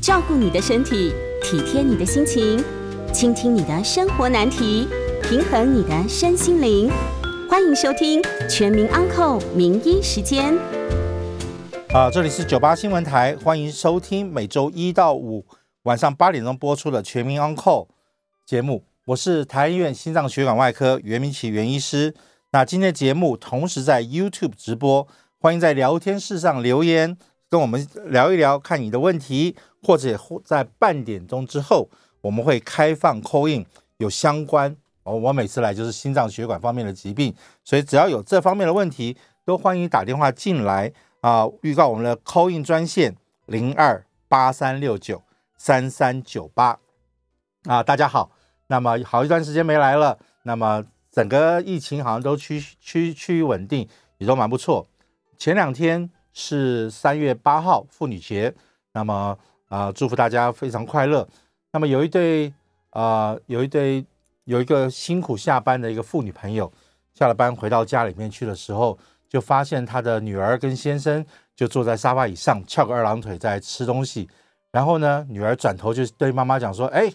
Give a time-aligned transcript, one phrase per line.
[0.00, 1.12] 照顾你的身体，
[1.42, 2.62] 体贴你的心情，
[3.12, 4.86] 倾听你的生活难题，
[5.24, 6.88] 平衡你的身心灵。
[7.50, 10.54] 欢迎收听《全民安扣名医时间》。
[11.92, 15.44] 啊，这里是九八新闻台，欢迎收听每周一到五
[15.82, 17.88] 晚上八点钟播出的《全民安扣
[18.46, 18.84] 节目。
[19.06, 22.14] 我是台医院心脏血管外科袁明启袁医师。
[22.52, 25.08] 那今天的节目同时在 YouTube 直播，
[25.38, 27.16] 欢迎在聊天室上留言，
[27.50, 31.88] 跟我们聊一聊，看你的问题，或者在半点钟之后，
[32.20, 33.64] 我们会开放 call in，
[33.96, 35.16] 有相关哦。
[35.16, 41.48] 我每次来就是心脏血管方面的疾病，所以只要有这方面的问题，都欢迎打电话进来啊。
[41.62, 45.22] 预告我们的 call in 专线零二八三六九
[45.56, 46.78] 三三九八
[47.64, 48.30] 啊，大家好。
[48.66, 53.88] 那么好一段时间没来了，那么整个疫情好像都趋趋趋于稳定，
[54.18, 54.86] 也都蛮不错。
[55.38, 56.10] 前两天
[56.40, 58.54] 是三月八号妇女节，
[58.92, 59.36] 那么
[59.68, 61.26] 啊祝福大家非常快乐。
[61.72, 62.54] 那么有一对
[62.90, 64.06] 啊有一对
[64.44, 66.72] 有一个辛苦下班的一个妇女朋友，
[67.12, 68.96] 下了班回到家里面去的时候，
[69.28, 74.28] 就发现她的女儿跟先生就坐在沙发椅上翘个二郎腿在吃东西，
[74.70, 77.12] 然后呢女儿转头就对妈妈讲说：“哎，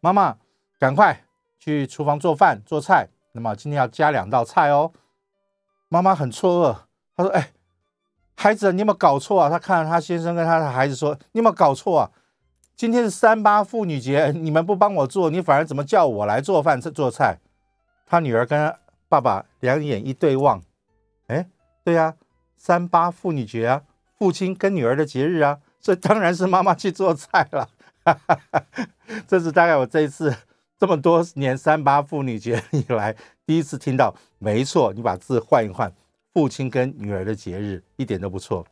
[0.00, 0.36] 妈妈。”
[0.82, 1.16] 赶快
[1.60, 3.08] 去厨房做饭做菜。
[3.30, 4.90] 那么今天要加两道菜哦。
[5.88, 6.76] 妈妈很错愕，
[7.16, 7.52] 她说：“哎，
[8.34, 12.10] 孩子，你有没有搞错啊？”他看到他先生跟他的孩子说：“你有没有搞错啊？
[12.74, 17.38] 今天是三八妇女节，你们不帮我做，你反而怎么叫我来做饭做菜？”
[18.06, 20.62] 他女儿跟他爸爸两眼一对望，
[21.28, 21.48] 哎，
[21.84, 22.14] 对呀，
[22.56, 23.82] 三八妇女节啊，
[24.18, 27.68] 父亲跟女儿的节日啊，这当然是妈妈去做菜了。
[28.04, 28.62] 哈 哈
[29.28, 30.34] 这是大概我这一次。
[30.78, 33.14] 这么多年三八妇女节以来，
[33.46, 35.92] 第一次听到，没错，你把字换一换，
[36.32, 38.66] 父亲跟女儿的节日一点都不错。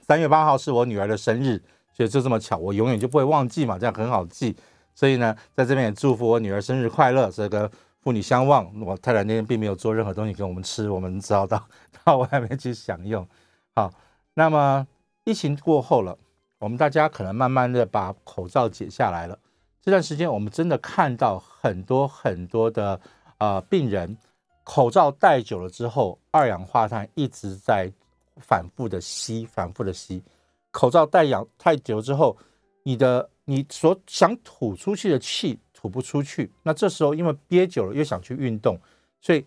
[0.00, 4.56] 三月八号是我女儿的生日，所以就这么巧，我永远就不会忘记嘛，这样很好记。
[4.94, 8.68] 所以呢，在这边也祝福我女儿生日快乐，这个父女相望。
[8.80, 11.66] 我太太那天并没有做任何东西给我们吃，我们只好到
[12.04, 13.26] 到外面去享用。
[13.74, 13.92] 好，
[14.34, 14.86] 那么
[15.24, 16.18] 疫情过后了，
[16.58, 19.38] 我们大家可能慢慢的把口罩解下来了。
[19.80, 23.00] 这段时间，我们真的看到很多很多的
[23.38, 24.18] 呃病人，
[24.64, 27.90] 口罩戴久了之后，二氧化碳一直在
[28.36, 30.22] 反复的吸，反复的吸。
[30.70, 32.36] 口罩戴氧太久之后，
[32.82, 38.78] 你的你所想吐出去的气吐不出去，那这时候因为憋久了又想去运动，
[39.20, 39.44] 所以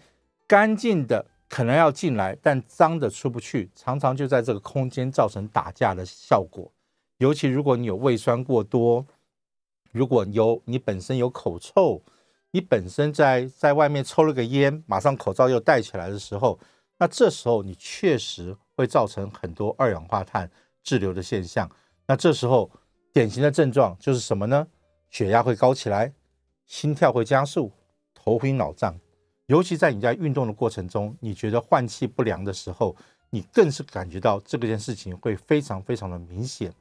[0.47, 6.71] 干净的可能要进来，但脏的出不去，常常就在这个空间造成打架的效果。
[7.17, 9.05] 尤其如果你有胃酸过多。
[9.91, 12.01] 如果有你本身有口臭，
[12.55, 16.57] 你本身在在外面抽了个烟，马上口罩又戴起来的时候，
[16.97, 20.49] 那这时候你确实会造成很多二氧化碳
[20.81, 21.69] 滞留的现象。
[22.07, 22.71] 那这时候
[23.11, 24.65] 典型的症状就是什么呢？
[25.09, 26.13] 血压会高起来，
[26.65, 27.69] 心跳会加速，
[28.13, 28.97] 头晕脑胀。
[29.47, 32.95] 尤其在你在运动的过程中，你觉得换气不良的时候，
[33.31, 36.73] 你更是感觉到这件事情会非常非常的明显。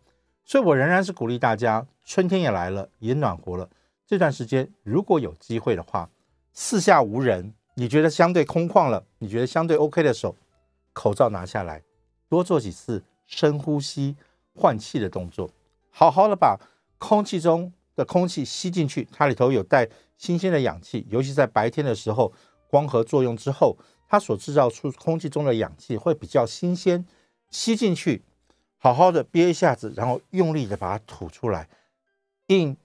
[0.44, 3.68] 所以，我仍然是鼓励大家，春天也来了，也暖和了。
[4.06, 6.10] 这段时间，如果有机会的话，
[6.52, 10.36] 四下无人，你觉得相对空旷了，你觉得相对 OK 的时候，
[10.92, 11.82] 口罩拿下来，
[12.28, 14.16] 多做几次深呼吸、
[14.54, 15.50] 换气的动作，
[15.90, 16.58] 好好的把
[16.98, 19.08] 空气中的空气吸进去。
[19.10, 19.88] 它里头有带
[20.18, 22.32] 新鲜的氧气，尤其在白天的时候，
[22.68, 23.76] 光合作用之后，
[24.06, 27.06] 它所制造出空气中的氧气会比较新鲜，
[27.50, 28.22] 吸进去。
[28.78, 31.70] 好好的憋一下子，然后用力的把它吐出来
[32.48, 32.76] ，in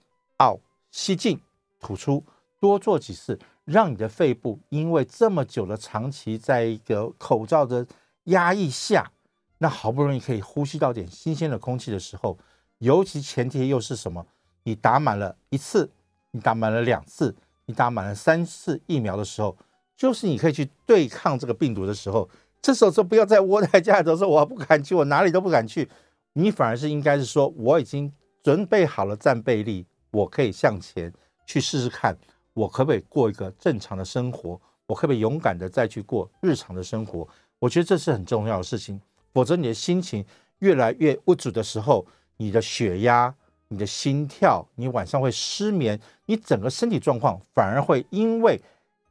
[0.42, 1.40] out 吸进
[1.78, 2.24] 吐出，
[2.58, 7.86] 多做几次，让你的肺部因为这么久的长期在一个口罩的
[8.24, 9.12] 压抑下，
[9.58, 12.38] 那好不容易可以呼吸到点新鲜的空气的时候，
[12.78, 14.26] 尤其前提又是什么？
[14.64, 15.90] 你打满了一次，
[16.32, 17.34] 你打满了两次，
[17.66, 19.56] 你打满了三次疫苗的时候，
[19.96, 22.28] 就是你可以去对抗这个病毒的时候。
[22.62, 25.88] 这时候说不要再窝在家里头说我不敢去，我哪里都不敢去。
[26.34, 28.12] 你反而是应该是说我已经
[28.42, 31.12] 准备好了战备力，我可以向前
[31.46, 32.16] 去试试看，
[32.54, 34.60] 我可不可以过一个正常的生活？
[34.86, 37.26] 我可不可以勇敢的再去过日常的生活？
[37.58, 39.00] 我觉得这是很重要的事情。
[39.32, 40.24] 否则你的心情
[40.58, 42.04] 越来越不足的时候，
[42.36, 43.32] 你的血压、
[43.68, 48.60] 你的心跳，你晚上会失眠，你整个身体状况反而会因为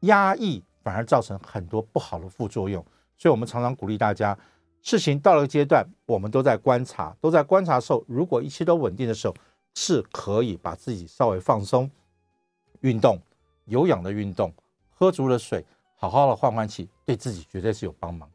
[0.02, 2.84] 压抑，反而造成很多不好的副作用。
[3.18, 4.38] 所以，我们常常鼓励大家，
[4.82, 9.34] 事情到了阶段，我们都在观察，都在观察的时候，如果一切都稳定的时候，
[9.82, 11.90] 是可以把自己稍微放松，
[12.82, 13.18] 运动，
[13.64, 14.54] 有氧的运动，
[14.90, 15.66] 喝足了水，
[15.96, 18.30] 好好的换换气，对自己绝对是有帮忙。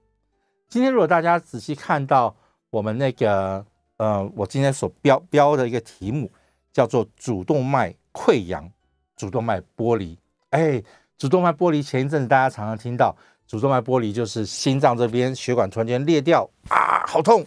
[0.70, 2.34] 今天，如果大家仔细看到
[2.70, 3.62] 我们那个
[3.98, 6.32] 呃，我今天所标标的一个题目
[6.72, 8.66] 叫做主动脉溃疡、
[9.14, 10.18] 主动脉剥离。
[10.48, 10.82] 哎，
[11.18, 13.14] 主动脉剥离前一阵子大家常常听到，
[13.46, 17.44] 主动脉剥离就是心脏这边血管突然间裂掉啊，好痛！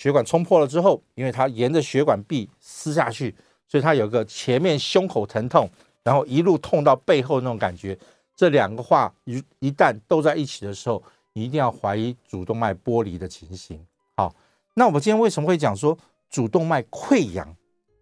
[0.00, 3.36] 血管冲破了之后，因为它沿着血管壁撕下去，
[3.68, 5.68] 所以它有个前面胸口疼痛，
[6.02, 7.98] 然后一路痛到背后那种感觉。
[8.34, 11.02] 这两个话一一旦都在一起的时候，
[11.34, 13.78] 你一定要怀疑主动脉剥离的情形。
[14.16, 14.34] 好。
[14.72, 15.98] 那我们今天为什么会讲说
[16.30, 17.54] 主动脉溃疡、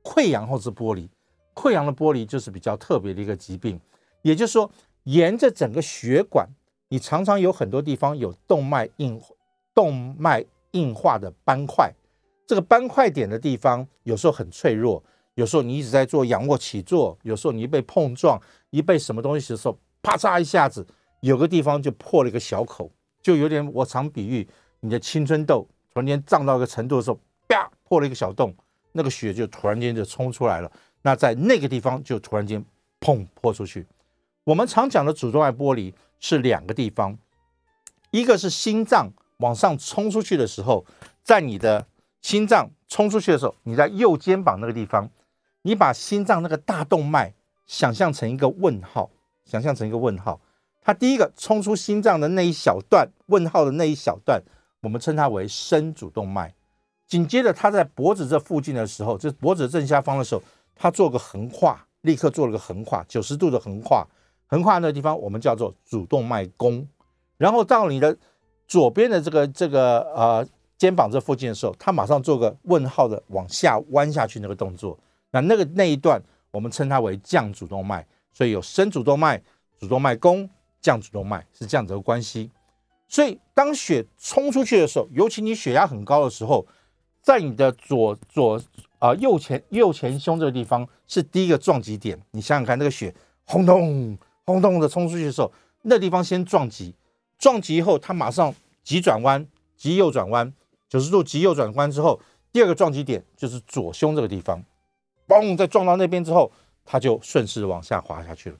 [0.05, 1.11] 溃疡或是剥离？
[1.53, 3.81] 溃疡的剥离就是比较特别的一个疾病，
[4.23, 4.71] 也就是说，
[5.03, 6.49] 沿着整个血管，
[6.91, 9.21] 你常常有很多地方有动脉硬、
[9.75, 11.93] 动脉硬化的斑块。
[12.47, 15.03] 这个斑块点的地方有时候很脆弱，
[15.35, 20.87] 有时候你一直在做仰卧起坐，有时候你一被碰撞、一被什么东西的时候，啪嚓一下子，
[21.20, 22.91] 有个地方就破了一个小口，
[23.23, 24.49] 就有点我常比喻
[24.81, 25.69] 你的青春痘。
[25.93, 27.19] 突然间胀到一个程度的时候，
[27.49, 28.55] 啪破了一个小洞，
[28.93, 30.70] 那个血就突然间就冲出来了。
[31.03, 32.65] 那在那个地方就突然间
[33.00, 33.87] 砰破出去。
[34.44, 37.19] 我们常讲的主动脉剥离是两个地方，
[38.11, 40.85] 一个是心脏往上冲出去的时候，
[41.23, 41.87] 在你的
[42.23, 45.11] 心脏冲出去的时候，你在右肩膀那个地方，
[45.62, 47.35] 你把心脏那个大动脉
[47.67, 49.11] 想象成一个问号，
[49.44, 50.40] 想象成一个问号，
[50.82, 54.43] 它第一个冲出心脏的那一小段问号的那一小段。
[54.81, 56.55] 我们称它为深主动脉，
[57.05, 60.43] 紧接着它在脖子这附近的时候，就脖子正下方的时候，
[60.76, 64.06] 它做个横跨，立刻做了个横跨，九十度的横跨，
[64.46, 66.87] 横跨那个地方我们叫做主动脉弓。
[67.38, 68.17] 然后到你的
[68.69, 74.97] 左边的这个这个呃肩膀这附近的时候，它马上做个问号的往下弯下去那个动作，
[75.32, 76.23] 那那个那一段
[76.53, 78.06] 我们称它为降主动脉。
[78.31, 79.43] 所以有深主动脉、
[79.81, 80.49] 主动脉弓、
[80.81, 82.49] 降主动脉是这样子的关系。
[83.09, 86.65] 所以，当血冲出去的时候，尤其你血压很高的时候，
[87.20, 88.62] 在你的左左
[89.00, 92.17] 啊右前右前胸这个地方是第一个撞击点。
[92.31, 93.12] 你想想看，那个血
[93.44, 95.50] 轰咚轰咚的冲出去的时候，
[95.82, 96.94] 那地方先撞击，
[97.38, 99.46] 撞击以后，它马上急转弯，
[99.76, 100.52] 急右转弯，
[100.88, 102.20] 九十度急右转弯之后，
[102.52, 104.62] 第二个撞击点就是左胸这个地方，
[105.26, 106.50] 嘣，再撞到那边之后，
[106.85, 108.56] 它就顺势往下滑下去了，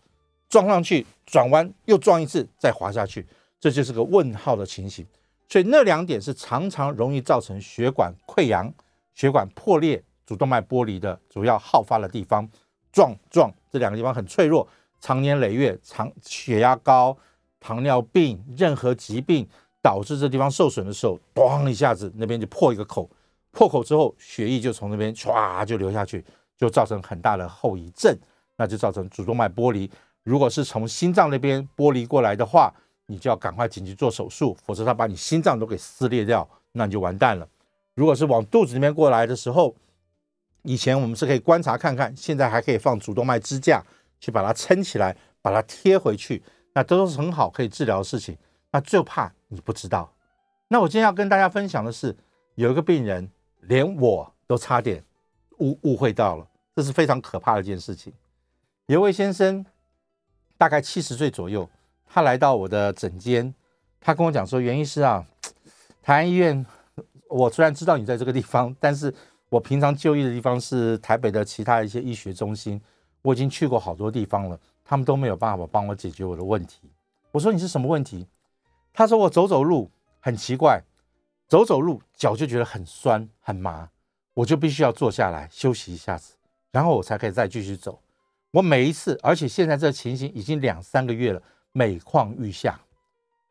[0.49, 3.27] 撞上去转弯又撞一次，再滑下去。
[3.61, 5.05] 这就是个问号的情形，
[5.49, 8.73] 所以那两点是常常容易造成血管溃疡、
[9.17, 12.49] 血管破裂、主动脉剥离的主要好发的地方。
[12.93, 14.67] 撞撞这两个地方很脆弱，
[15.01, 17.17] 长年累月，长血压高、
[17.61, 19.47] 糖尿病、任何疾病
[19.83, 23.09] 导致这地方受损的时候，咣一下子那边就破一个口，
[23.51, 26.25] 破口之后血液就从那边唰就流下去，
[26.57, 28.17] 就造成很大的后遗症，
[28.57, 29.91] 那就造成主动脉剥离。
[30.25, 32.73] 如果是从心脏那边剥离过来的话，
[33.07, 37.49] 你就要赶快紧急做手术，否则他把你心脏都给撕裂掉，那你就完蛋了。
[37.95, 39.75] 如果是往肚子里面过来的时候，
[40.63, 43.83] 以前我们是可以观察看看，现在还可以放主动脉支架
[44.21, 46.43] 去把它撑起来，把它贴回去，
[46.73, 48.37] 那都是很好可以治疗的事情。
[48.71, 50.13] 那就怕你不知道。
[50.69, 52.17] 那我今天要跟大家分享的是，
[52.55, 53.31] 有一个病人
[53.61, 55.03] 连我都差点
[55.59, 58.13] 误误会到了，这是非常可怕的一件事情。
[58.87, 59.65] 有位先生
[60.57, 61.69] 大概七十岁左右。
[62.11, 63.55] 他来到我的诊间，
[64.01, 65.27] 他跟我讲说：“袁医师啊，
[66.03, 66.65] 台安医院，
[67.29, 69.15] 我虽然知道你在这个地方， 但是
[69.51, 72.81] 我平常就医的地方是台北的其他一些医学中心，
[73.21, 76.91] 我已经去过好多地方了，他们都没有办法帮我解决我的问题。”
[77.31, 78.27] 我说：“你是什么问题？”
[78.95, 80.83] 他说：“我走走路很奇怪，
[81.47, 83.91] 走走路脚就觉得很酸很麻，
[84.33, 86.35] 我就必须要坐下来休息一下子，
[86.73, 88.01] 然后我才可以再继续走。
[88.53, 91.43] 我每一次，而且现在这情形已经两三个月了。”
[91.73, 92.81] 每况愈下，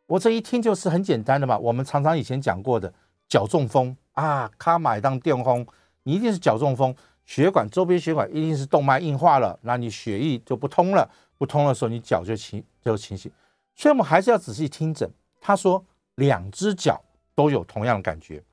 [0.08, 1.58] 我这一听就是很简单的嘛。
[1.58, 2.92] 我们常常以前讲过的
[3.30, 5.66] 脚中风啊，卡买当电轰，
[6.04, 6.94] 你一定是脚中风，
[7.26, 13.32] 血管周边血管一定是动脉硬化了，那你血液就不通了，不通的时候你脚就情就清醒。
[13.76, 15.10] 所以我们还是要仔细听诊。
[15.40, 15.84] 他说
[16.16, 17.02] 两只脚
[17.36, 18.44] 都有同样的感觉，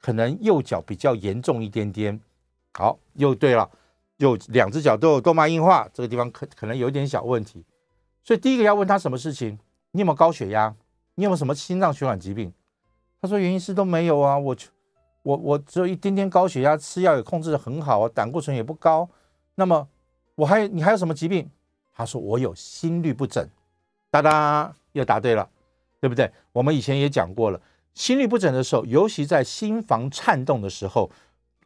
[0.00, 2.20] 可能右脚比较严重一点点。
[2.74, 3.70] 好，又对了，
[4.16, 7.64] 又两只脚都有动脉硬化，这个地方可可能有一点小问题。
[8.24, 9.58] 所以第一个要问他什么事情？
[9.92, 10.74] 你有没有高血压？
[11.14, 12.52] 你有没有什么心脏血管疾病？
[13.20, 14.56] 他说原因是都没有啊，我
[15.22, 19.08] 我我只有一点点高血压，吃药也控制的很好啊，胆固醇也不高。
[19.54, 19.86] 那么
[20.34, 21.48] 我还你还有什么疾病？
[21.94, 23.46] 他说我有心律不整。
[24.10, 25.48] 哒哒，又答对了，
[26.00, 26.30] 对不对？
[26.52, 27.60] 我们以前也讲过了，
[27.94, 31.10] 心律不整的时候，尤其在心房颤动的时候，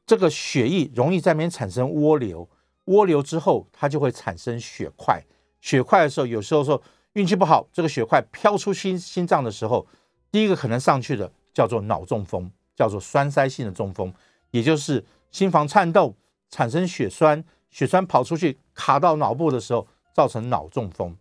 [0.07, 2.49] 这个血液容易在那边产生涡流，
[2.87, 5.21] 涡流之后它就会产生血块。
[5.61, 6.81] 血块的时候，有时候说
[7.15, 9.85] 运气不好，这个血块飘出心心脏的时候，
[10.31, 14.15] 第一个可能上去的叫做脑中风，叫做栓塞性的中风。
[14.53, 16.15] 也就是心房颤动，
[16.51, 21.15] 产生血栓，血栓跑出去卡到脑部的时候，造成脑中风。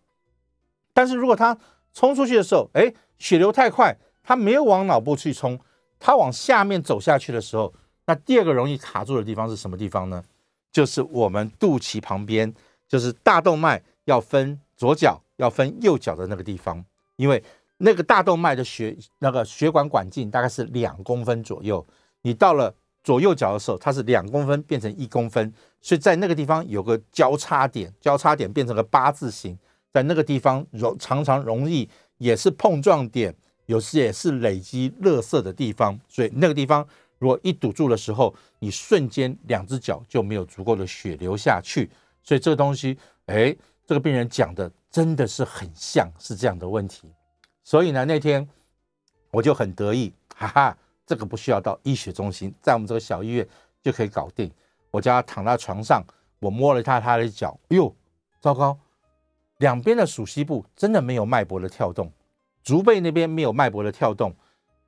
[0.94, 1.58] 但是如果他
[1.92, 5.60] 冲出去的时候，哎，血流太快，他没有往脑部去冲，
[5.98, 7.74] 他往下面走下去的时候，
[8.06, 10.24] 那第二个容易卡住的地方是什么地方呢？
[10.72, 12.54] 就是我们肚脐旁边，
[12.88, 16.82] 就是大动脉要分左脚要分右脚的那个地方，
[17.16, 17.44] 因为
[17.76, 21.86] 那个大动脉的血那个血管管径大概是两公分左右，
[22.22, 22.74] 你到了
[23.06, 29.56] 左右脚的时候，它是两公分变成一公分，所以在那个地方有个交叉点，交叉点变成了八字形。
[29.92, 33.32] 在那个地方容常常容易也是碰撞点，
[33.66, 36.84] 有时也是累积垃圾的地方，所以那个地方
[37.20, 41.88] 如果一堵住的时候，你瞬间两只脚就没有足够的血流下去，
[42.24, 47.08] 所以这个东西，哎，这个病人讲的真的是很像是这样的问题，
[47.62, 48.46] 所以呢那天
[49.30, 53.46] 我就很得意，哈哈，这个不需要到医学中心，在我们这个小医院
[53.82, 54.50] 就可以搞定。
[54.90, 56.02] 我叫他躺在床上，
[56.40, 57.94] 我摸了一下他的脚，哎呦，
[58.40, 58.76] 糟糕！
[59.58, 62.10] 两边的属膝部真的没有脉搏的跳动，
[62.62, 64.34] 足背那边没有脉搏的跳动，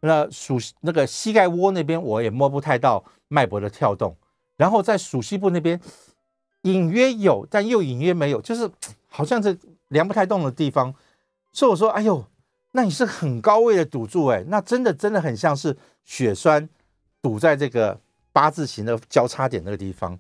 [0.00, 4.16] 那属那个膝盖窝那边我也摸不太到脉搏的跳动，
[4.56, 5.80] 然后在属膝部那边
[6.62, 8.70] 隐约有，但又隐约没有，就是
[9.08, 9.58] 好像是
[9.88, 10.94] 量不太动的地方。
[11.52, 12.25] 所以我说，哎呦，
[12.72, 16.68] 那你是很高位的堵住，哎，那真的真的很像是血栓
[17.22, 17.98] 堵在这个
[18.32, 20.18] 八字形的交叉点那个地方，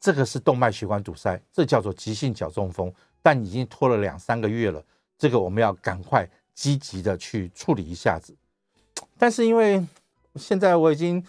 [0.00, 2.92] 这个是动脉血管堵塞，这叫做急性脚中风。
[3.22, 4.84] 但已经拖了两三个月了，
[5.16, 8.36] 这个我们要赶快积极的去处理一下子。
[9.16, 9.82] 但是因为
[10.36, 11.24] 现在我已经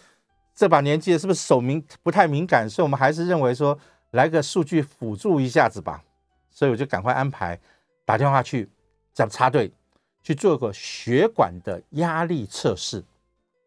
[0.54, 2.68] 这把年纪了，是不是手敏不太敏感？
[2.68, 3.78] 所以我们还是认为说
[4.10, 6.02] 来个数据辅助一下子吧。
[6.50, 7.58] 所以我就赶快安排
[8.04, 8.68] 打电话去
[9.14, 9.72] 叫插队
[10.26, 13.04] 去做个血管的压力测试。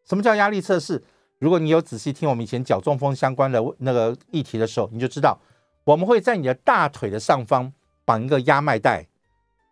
[0.03, 1.01] 什么叫压力测试？
[1.37, 5.39] 如果你有仔细听我们以前脚中风相关的那个议题的时候，你就知道
[5.85, 7.71] 我们会在你的大腿的上方。
[8.05, 9.05] 绑一个压脉带，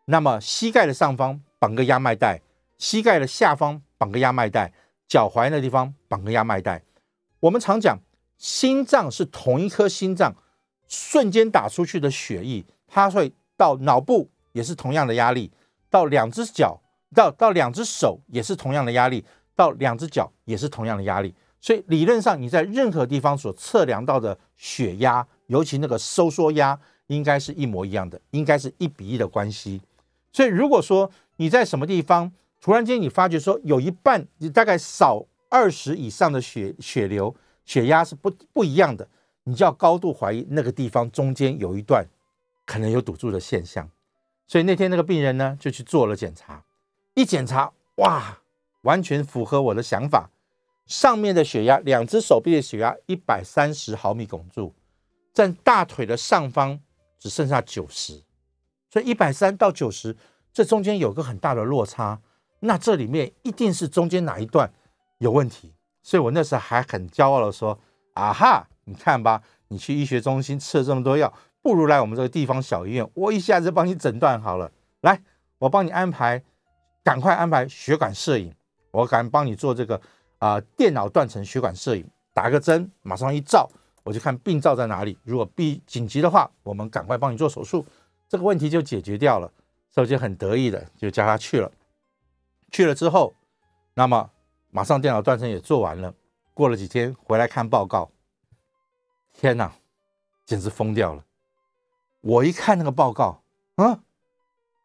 [0.05, 2.39] 那么膝盖的上方绑个压脉带，
[2.77, 4.71] 膝盖的下方绑个压脉带，
[5.07, 6.83] 脚踝那地方绑个压脉带。
[7.39, 7.97] 我们常讲，
[8.37, 10.35] 心脏是同一颗心脏，
[10.87, 15.51] 瞬间打出去的血液，它会到脑部也是同样的压力，
[15.89, 16.79] 到两只脚，
[17.13, 19.25] 到到两只手也是同样的压力，
[19.55, 21.33] 到两只脚也是同样的压力。
[21.59, 26.79] 所以理论上你在任何地方所测量到的血压，尤其那个收缩压。
[27.07, 29.81] 应该是一模一样的，应该是一比一的关系。
[30.33, 32.29] 所以，如果说你在什么地方
[32.59, 39.07] 突然间你发觉说有一半，你大概少二十以上的血血流、血压是不不一样的，
[39.45, 42.05] 你就要高度怀疑那个地方中间有一段
[42.65, 43.89] 可能有堵住的现象。
[44.47, 46.63] 所以那天那个病人呢就去做了检查，
[47.13, 48.39] 一检查哇，
[48.81, 50.29] 完全符合我的想法，
[50.85, 54.73] 上面的血压，两只手臂的血压一百三十毫米汞柱，
[55.33, 56.79] 在大腿的上方。
[57.19, 58.21] 只剩下九十，
[58.91, 60.15] 所以一百三到九十，
[60.53, 62.21] 这中间有个很大的落差，
[62.59, 64.71] 那这里面一定是中间哪一段
[65.17, 65.73] 有问题。
[66.03, 67.79] 所以我那时候还很骄傲的说
[68.13, 71.33] ：“啊哈，你看吧，你去医学中心吃了这么多药，
[71.67, 74.71] 不如来我们这个地方小医院，我一下子帮你诊断好了。
[75.01, 75.21] 来，
[75.57, 76.41] 我帮你安排，
[77.03, 78.55] 赶快安排血管摄影，
[78.89, 79.99] 我敢帮你做这个
[80.37, 83.69] 啊，电脑断层血管摄影，打个针，马上一照。”
[84.05, 87.85] 我就看病灶在哪里，如果必紧急的话，我们赶快帮你做手术，
[88.29, 89.51] 这个问题就解决掉了。
[89.89, 91.69] 所以就很得意的就叫他去了。
[92.71, 93.33] 去了之后，
[93.93, 94.29] 那么
[94.69, 96.13] 马上电脑断层也做完了。
[96.53, 98.09] 过了几天回来看报告，
[99.33, 99.73] 天哪，
[100.45, 101.25] 简直疯掉了！
[102.27, 103.41] 我一看那个报告，
[103.75, 104.01] 啊，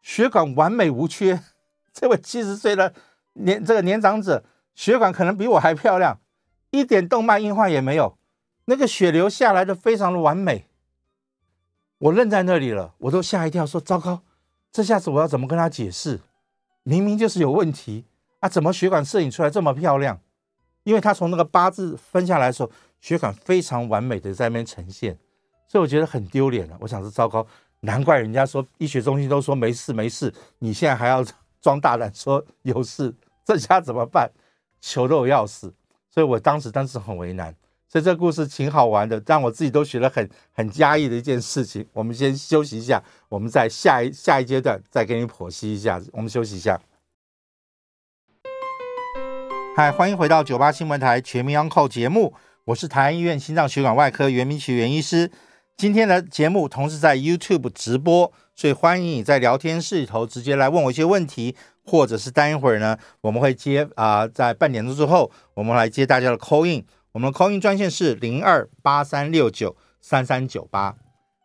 [0.01, 1.43] 血管完美无缺，
[1.93, 2.93] 这位七十岁的
[3.33, 6.21] 年这个年长者血管可能比我还漂亮，
[6.71, 8.17] 一点动脉硬化也没有。
[8.65, 10.67] 那个血流下来的非常的完美，
[11.97, 14.21] 我愣在那里了，我都吓一跳，说糟糕，
[14.71, 16.21] 这下子我要怎么跟他解释？
[16.83, 18.05] 明明就是有问题
[18.39, 20.21] 啊，怎么血管摄影出来这么漂亮？
[20.83, 22.71] 因为他从那个八字分下来的时候，
[23.01, 25.17] 血管非常完美的在那边呈现，
[25.73, 26.77] 所以我觉得很丢脸了。
[26.79, 27.43] 我想是糟糕，
[27.79, 31.25] 难怪人家说医学中心都说没事没事，你现在还要
[31.59, 33.11] 装大胆说有事，
[33.43, 34.29] 这下怎么办？
[34.79, 35.73] 求得我要死，
[36.11, 37.55] 所以我当时当时很为难。
[37.89, 41.87] 所以这故事挺好玩的，让我自己都学了很很压抑的一件事情。
[41.93, 45.99] 我们先休息一下，我们在下一下一阶段再给你剖析一下。
[46.11, 46.79] 我们休息一下。
[49.75, 55.31] 嗨，欢迎回到九八新闻台全民 Uncle 节目，我是台安医院心脏血管外科袁明奇袁医师。
[55.75, 66.85] 今天的节目同时在 YouTube 直播，所以欢迎你在聊天室里头直接来问我一些问题，或者是待一会儿呢，我们会接啊，在半点钟之后，我们来接大家的 call in。
[67.11, 70.95] 我们的 call in 专线是零二八三六九三三九八。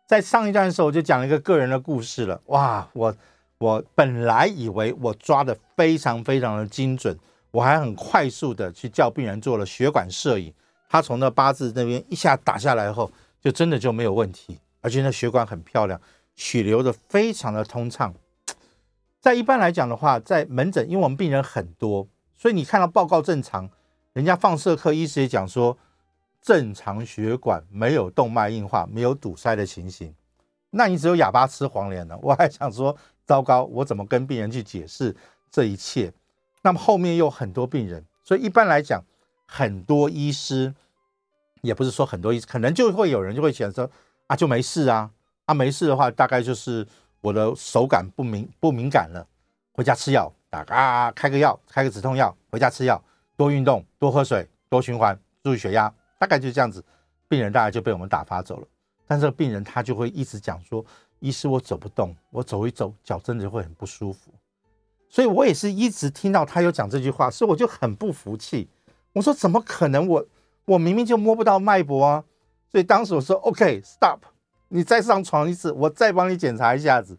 [0.07, 2.39] 在上一段的时候，我就讲了一个个人的故事了。
[2.45, 3.15] 哇，我
[3.57, 7.17] 我本来以为我抓的非常非常的精准，
[7.51, 10.53] 我还很快速的去叫病人做了血管摄影，
[10.89, 15.99] 他从那八字那边一下打下来后，就真的就没有问题，而且那血管很漂亮，
[16.35, 18.13] 血流的非常的通畅。
[19.19, 23.69] 在一般来讲的话，在门诊，因为我们病人很多，所以你看到报告正常，
[24.13, 25.77] 人家放射科医师也讲说。
[26.41, 30.15] 正常血管没有动脉硬化，没有堵塞的情形，
[30.69, 32.17] 那你只有哑巴吃黄连了。
[32.23, 35.13] 我还想说，糟糕，我怎么跟病人去解释
[35.51, 36.13] 这一切？
[36.61, 39.03] 那么后面又很多病人，所以一般来讲，
[39.45, 40.73] 很多医师
[41.61, 43.89] 也不是说很多意思，可能就会有人就会想说
[44.27, 45.09] 啊，就没事啊，
[45.45, 46.85] 啊没事的话，大概就是
[47.21, 49.25] 我的手感不敏不敏感了，
[49.73, 53.01] 回家吃药，打啊开个药，开个止痛药，回家吃药，
[53.35, 55.93] 多运动，多喝水，多循环，注意血压。
[56.17, 56.83] 大概就这样子，
[57.29, 58.67] 病人大概就被我们打发走了。
[59.07, 60.85] 但这个病人他就会一直讲说
[61.19, 64.31] ：“医师，我走不动，我走一走脚真的会很不舒服。”
[65.09, 68.69] 所以我也是一直听到他有讲这句话，所以我就很不服气。
[69.13, 70.05] 我说：“怎么可能？
[70.07, 70.25] 我
[70.69, 72.23] 我明明就摸不到脉搏啊！”
[72.71, 74.19] 所以当时我说：“OK，stop，
[74.69, 77.17] 你再上床一次，我再帮你检查一下子。”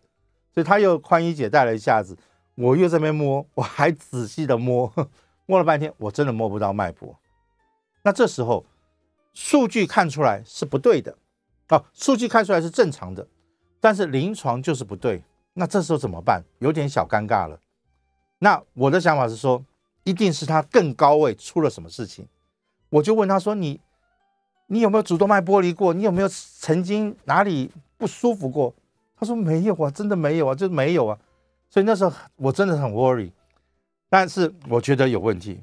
[0.52, 2.16] 所以他又宽衣解带了一下子，
[2.54, 4.92] 我又在那边摸，我还仔细的摸，
[5.46, 7.18] 摸了半天，我真的摸不到脉搏。
[8.02, 8.64] 那这时候。
[9.32, 11.16] 数据看出来是不对的，
[11.68, 13.28] 啊，数据看出来是正常的，
[13.80, 15.22] 但是临床就是不对，
[15.54, 16.42] 那这时候怎么办？
[16.58, 17.60] 有点小尴尬了。
[18.40, 19.64] 那我的想法是说，
[20.02, 22.26] 一定是他更高位出了什么事情。
[22.90, 23.80] 我就问他说：“你，
[24.66, 25.94] 你有没有主动脉剥离过？
[25.94, 28.74] 你有没有曾经哪里不舒服过？”
[29.18, 31.18] 他说：“没有啊，真的没有啊，就没有啊。”
[31.70, 33.32] 所以那时候我真的很 worry，
[34.08, 35.62] 但是我觉得有问题，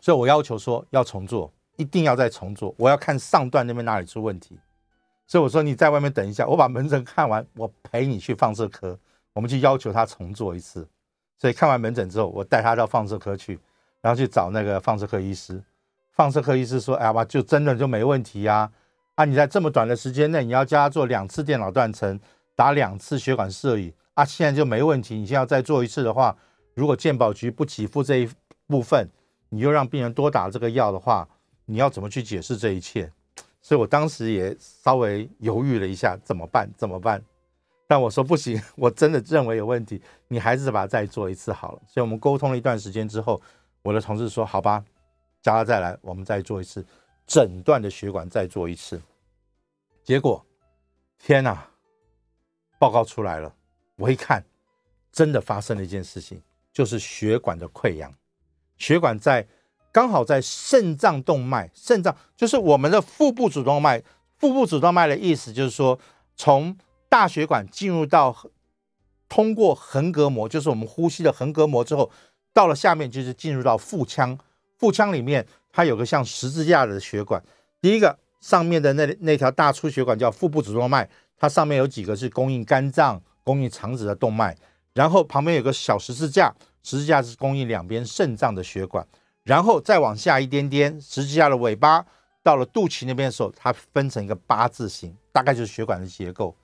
[0.00, 1.52] 所以我要求说要重做。
[1.76, 4.58] 一定要再重做，我要看上段那边哪里出问题，
[5.26, 8.98] 所以我说你在外面等一下，我把门诊看完，我陪你去放射科，
[9.32, 10.86] 我们去要求他重做一次。
[11.38, 13.58] 所以看完门诊之后，我带他到放射科去，
[14.02, 15.62] 然后去找那个放射科医师。
[16.20, 18.70] 放射科医师说：“哎呀妈，就真的就没问题呀！
[19.14, 22.20] 啊，你在这么短的时间内，你要叫他做两次电脑断层，
[22.54, 25.14] 打两次血管摄影啊，现在就没问题。
[25.14, 26.36] 你现在要再做一次的话，
[26.74, 28.28] 如果健保局不给付这一
[28.66, 29.08] 部分，
[29.48, 31.26] 你又让病人多打这个药的话。”
[31.64, 33.10] 你要怎么去解释这一切？
[33.62, 36.68] 所以我当时也稍微犹豫了一下，怎么办？
[36.76, 37.22] 怎么办？
[37.86, 41.78] 但我说不行， 我真的认为有问题，你还是把它再做一次好了。
[41.86, 43.40] 所以我们沟通了一段时间之后，
[43.80, 44.84] 我的同事说：“好吧，
[45.42, 46.84] 加了再来，我们再做一次
[47.26, 49.00] 诊断的血管，再做一次。”
[50.04, 50.44] 结果，
[51.18, 51.68] 天哪！
[52.78, 53.54] 报告出来了，
[53.96, 54.44] 我一看，
[55.12, 58.12] 真的发生了一件事情，就是血管的溃疡，
[58.76, 59.46] 血管在。
[59.92, 64.00] 刚好在肾脏动脉，肾脏就是我们的腹部主动脉。
[64.38, 65.98] 腹部主动脉的意思就是说，
[66.36, 68.36] 从大血管进入到
[69.28, 72.08] 通过横膈膜，就是我们呼吸的横膈膜之后，
[72.52, 74.38] 到了下面就是进入到腹腔。
[74.80, 77.40] 腹腔里面它有个像十字架的血管，
[77.82, 84.56] 第一个上面的那那条大出血管叫腹部主动脉，它上面有几个是供应肝脏、供应肠子的动脉，
[84.94, 89.06] 然后旁边有个小十字架，十字架是供应两边肾脏的血管。
[89.44, 92.06] 然后再往下一点点，十字架的尾巴
[92.42, 96.56] 到了肚脐那边的时候，它分成一个八字形，大概就是血管的结构。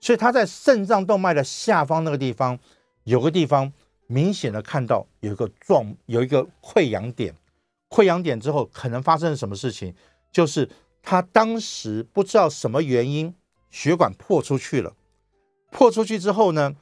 [0.00, 2.58] 所以它在肾脏动脉的下方那个地方，
[3.04, 3.70] 有个地方
[4.06, 7.34] 明显的看到有一个状，有一个溃疡点。
[7.88, 9.94] 溃疡点之后，可能发生了什么事情？
[10.30, 10.68] 就是
[11.02, 13.34] 他当时不知道什么原因，
[13.70, 14.94] 血管破出去了。
[15.70, 16.76] 破出去之后呢，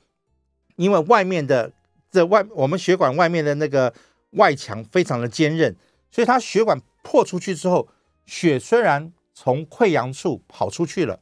[0.76, 1.72] 因为外面的
[2.10, 3.94] 这外，我们血管外面的那个。
[4.32, 5.74] 外墙非常的坚韧，
[6.10, 7.88] 所以它血管破出去之后，
[8.26, 11.20] 血虽然从溃疡处跑出去了，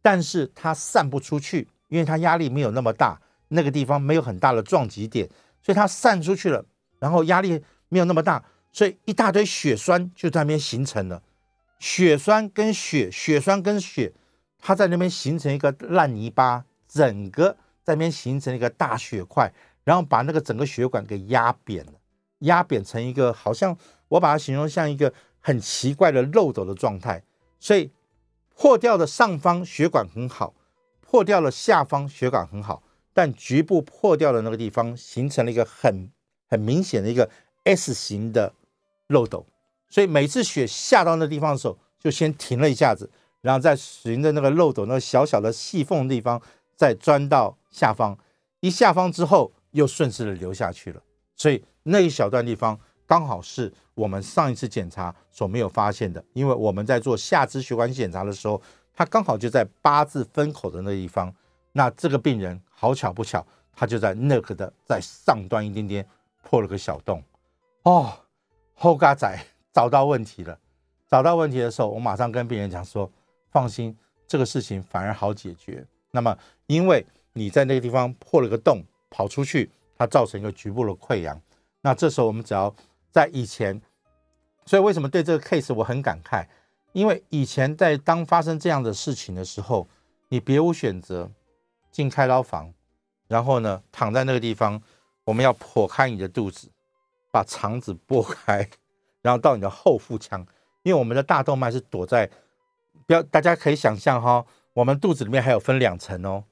[0.00, 5.28] 但是它散不出去，因为它压力没有那么大，那个地方没有很大的撞击点，
[5.60, 6.64] 所以它散出去了，
[7.00, 11.22] 然后压力没有那么大，所以一大堆血栓就在那边形成了。
[11.78, 14.12] 血栓跟血，血栓跟血，
[14.58, 19.52] 它在那边形成一个烂泥巴，整个在那边形成一个大血块，
[19.84, 21.92] 然后把那个整个血管给压扁了。
[22.40, 23.76] 压扁成一个，好像
[24.08, 27.22] 我把它形容像一个很奇怪的漏斗的状态，
[27.60, 27.90] 所以
[28.56, 30.54] 破掉的上方血管很好，
[31.00, 32.82] 破掉了下方血管很好，
[33.12, 36.10] 但局部破掉的那个地方形成了一个很
[36.48, 37.30] 很明显的一个
[37.64, 38.52] S 型的
[39.12, 39.46] 漏斗，
[39.88, 43.08] 所以每次血下到那地方的时候，就先停了一下子，
[43.40, 46.42] 然后再循着那个漏斗那个小小的细缝的地方
[46.74, 48.18] 再钻到下方，
[48.60, 51.00] 一下方之后又顺势的流下去了，
[51.36, 51.64] 所以。
[51.84, 58.62] 那一小段地方，刚好是我们上一次检查所没有发现的，因为我们在做下肢血管检查的时候，
[58.94, 61.34] 它刚好就在八字分口的那地方。
[61.72, 63.44] 那这个病人好巧不巧，
[63.74, 66.06] 他就在那个的在上端一点点
[66.44, 67.20] 破了个小洞。
[67.82, 68.12] 哦，
[68.74, 69.38] 后嘎仔
[69.72, 70.58] 找到问题了。
[71.08, 73.10] 找到问题的时候，我马上跟病人讲说：
[73.50, 75.86] 放心，这个事情反而好解决。
[76.10, 77.04] 那么，因为
[77.34, 81.40] 你在那个地方破了个洞，跑出去，它造成一个局部的溃疡。
[81.82, 82.74] 那这时候我们只要
[83.10, 83.80] 在以前，
[84.64, 86.46] 所以为什么对这个 case 我很感慨？
[86.92, 89.86] 因为以前在当发生这样的事情的时候，
[90.28, 91.30] 你别无选择，
[91.90, 92.72] 进开刀房，
[93.28, 94.80] 然后呢躺在那个地方，
[95.24, 96.70] 我们要剖开你的肚子，
[97.32, 98.68] 把肠子剥开，
[99.22, 100.46] 然后到你的后腹腔，
[100.84, 102.30] 因为我们的大动脉是躲在，
[103.06, 104.46] 不要大家可以想象哈。
[104.74, 106.44] 我们肚子里面还有分两层哦，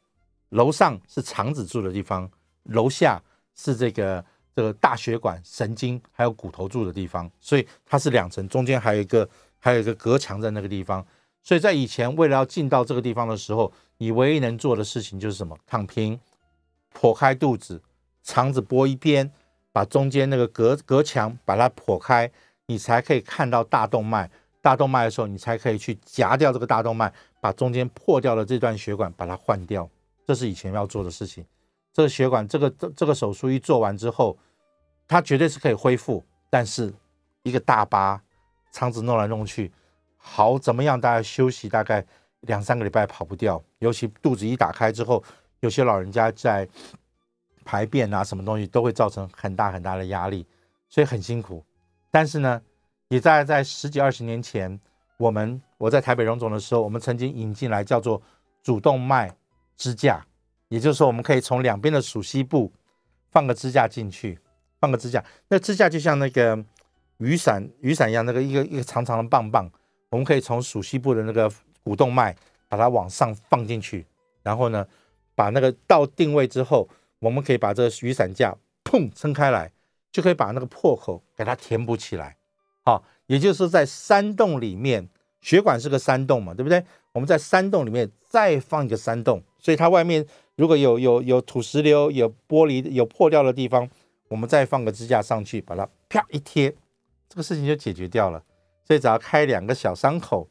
[0.49, 2.31] 楼上是肠子住的地方，
[2.65, 3.23] 楼下
[3.55, 11.07] 是这个这个大血管、神经还有骨头住的地方，所以它是两层，中间还有一个还有一个隔墙在那个地方。
[11.43, 15.57] 所以在以前为了要进到这个地方的时候，你唯一能做的事情就是什么？
[15.67, 16.21] 躺平，
[16.95, 17.83] 剖开肚子，
[18.23, 19.33] 肠子剥一边，
[19.73, 22.31] 把中间那个隔隔墙把它剖开，
[22.67, 24.31] 你才可以看到大动脉。
[24.63, 27.13] 大动脉的时候，你才可以去夹掉这个大动脉。
[27.43, 29.89] 把中间破掉的这段血管把它换掉，
[30.27, 31.43] 这是以前要做的事情。
[31.91, 34.37] 这个血管，这个这这个手术一做完之后，
[35.09, 36.23] 它绝对是可以恢复。
[36.51, 36.93] 但是
[37.43, 38.21] 一个大疤，
[38.73, 39.73] 肠子弄来弄去，
[40.19, 41.01] 好怎么样？
[41.01, 42.05] 大家休息大概
[42.41, 43.63] 两三个礼拜跑不掉。
[43.79, 45.25] 尤其肚子一打开之后，
[45.61, 46.69] 有些老人家在
[47.65, 50.47] 排便啊，什么东西都会造成很大很大的压力，
[50.89, 51.65] 所以很辛苦。
[52.11, 52.61] 但是呢，
[53.09, 54.81] 也在在十几二十年前。
[55.21, 58.23] 我们我在台北荣总的时候，我们曾经引进来叫做
[58.63, 59.31] 主动脉
[59.77, 60.27] 支架，
[60.69, 62.73] 也就是说，我们可以从两边的属膝部
[63.31, 64.39] 放个支架进去，
[64.81, 66.65] 放个支架，那支架就像那个
[67.19, 69.71] 雨伞雨伞一样，那个一个一个长长的棒棒，
[70.09, 71.53] 我们可以从属膝部的那个
[71.85, 72.35] 股动脉
[72.67, 74.07] 把它往上放进去，
[74.43, 74.87] 然后呢，
[75.35, 76.89] 把那个到定位之后，
[77.21, 79.73] 我们可以把这个雨伞架砰撑开来，
[80.13, 82.37] 就可以把那个破口给它填补起来，
[82.85, 83.05] 好。
[83.27, 85.09] 也就是在山洞里面，
[85.41, 86.85] 血管是个山洞嘛，对不对？
[87.13, 93.89] 我们在山洞里面再放一个山洞，所以它外面如果有有有土石流、有玻璃、有破掉的地方，
[94.27, 96.75] 我们再放个支架上去，把它啪一贴，
[97.29, 98.43] 这个事情就解决掉了。
[98.85, 100.49] 所以只要开两个小伤口，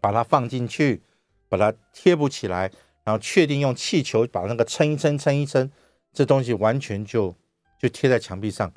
[0.00, 1.04] 把它放进去，
[1.48, 2.72] 把它贴补起来，
[3.06, 5.70] 然后确定用气球把那个撑一撑、撑一撑，
[6.12, 7.32] 这东西完全就
[7.78, 8.72] 就贴在墙壁上，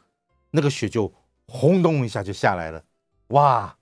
[0.51, 1.11] 那个血就
[1.47, 2.83] 轰咚一下就下来了。
[3.29, 3.75] 哇，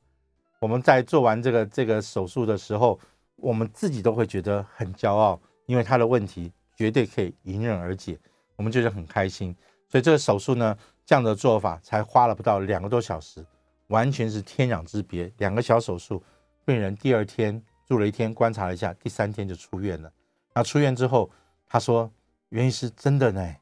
[0.61, 2.97] 我们在做完这个这个手术的时候，
[3.35, 8.17] 我们自己都会觉得很骄傲，因为他的问题绝对可以迎刃而解，
[8.55, 9.53] 我们觉得很开心。
[9.89, 13.45] 所以这个手术呢，这样的做法才花了不到两个多小时，
[13.87, 15.29] 完全是天壤之别。
[15.39, 16.23] 两个小手术，
[16.63, 20.09] 病人第二天住了一天，观察了一下，第三天就出院了。
[20.57, 21.29] 那出院之后，
[21.67, 22.11] 他说，
[22.49, 23.55] 原因是真的呢，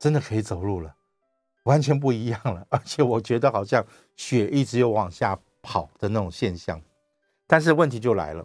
[0.00, 0.92] 真的可以走路了。
[1.62, 6.82] 完全不一样了，而且我觉得好像血一直有往下跑的那种现象。
[7.46, 8.44] 但是问题就来了，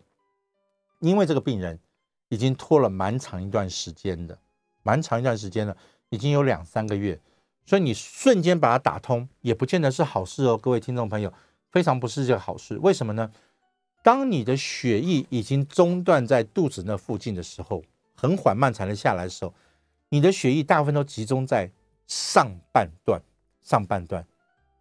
[0.99, 1.79] 因为这个病人
[2.27, 4.37] 已经拖了蛮长一段时间的，
[4.83, 5.75] 蛮长一段时间了，
[6.09, 7.19] 已经有两三个月，
[7.65, 11.33] 所以你瞬间把它打通也不见得是好事哦，各位听众朋友，
[11.71, 12.77] 非常不是这个好事。
[12.77, 13.31] 为什么呢？
[14.03, 17.83] 当你的血液已经中断在肚子那附近的时候，
[18.15, 19.53] 很缓慢才能下来的时候，
[20.09, 21.71] 你的血液大部分都集中在。
[22.11, 23.21] 上半段，
[23.61, 24.25] 上半段，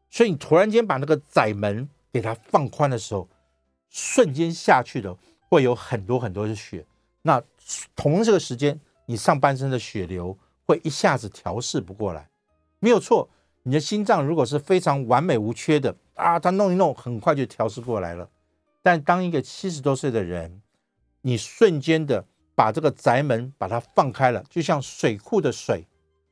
[0.09, 3.29] 所以你突然间把那个窄门给它放宽的时候，
[3.91, 5.15] 瞬间下去的
[5.47, 6.87] 会有很多很多的血。
[7.21, 7.43] 那
[7.95, 12.31] 同这个时间，你上半身的血流会一下子调试不过来，
[12.81, 13.29] 没有错。
[13.65, 18.27] 你的心脏如果是非常完美无缺的啊，它弄一弄很快就调试过来了。
[18.89, 20.63] 但当一个七十多岁的人，
[21.21, 22.25] 你瞬间的
[22.55, 25.87] 把这个宅门把它放开了，就像水库的水。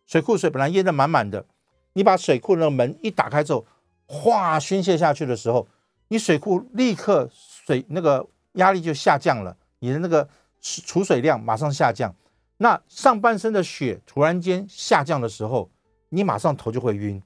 [0.07, 1.45] 水库水本来淹得满满的，
[1.93, 3.67] 你把水库那个门一打开之后，
[4.07, 5.69] 哗宣泄下去的时候，
[6.09, 10.27] 你水库立刻水那个压力就下降了，你的那个
[10.63, 12.15] 储水量马上下降。
[12.57, 15.69] 那上半身的血突然间下降的时候，
[16.09, 17.23] 你马上头就会晕，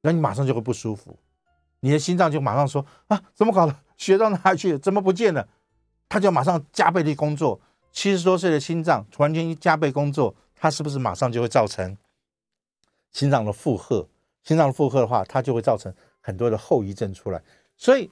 [0.00, 1.18] 那你马上就会不舒服，
[1.80, 3.76] 你的心脏就马上说啊，怎么搞的？
[3.96, 4.78] 血到哪里去？
[4.78, 5.48] 怎么不见了？
[6.08, 7.60] 他就马上加倍的工作。
[7.92, 11.96] 七十多岁的心脏突然间一加倍工作，他是不是马上就会造成？
[13.12, 14.08] 心脏的负荷，
[14.42, 17.40] 心脏负荷的话，它就会造成很多的后遗症出来。
[17.76, 18.10] 所以，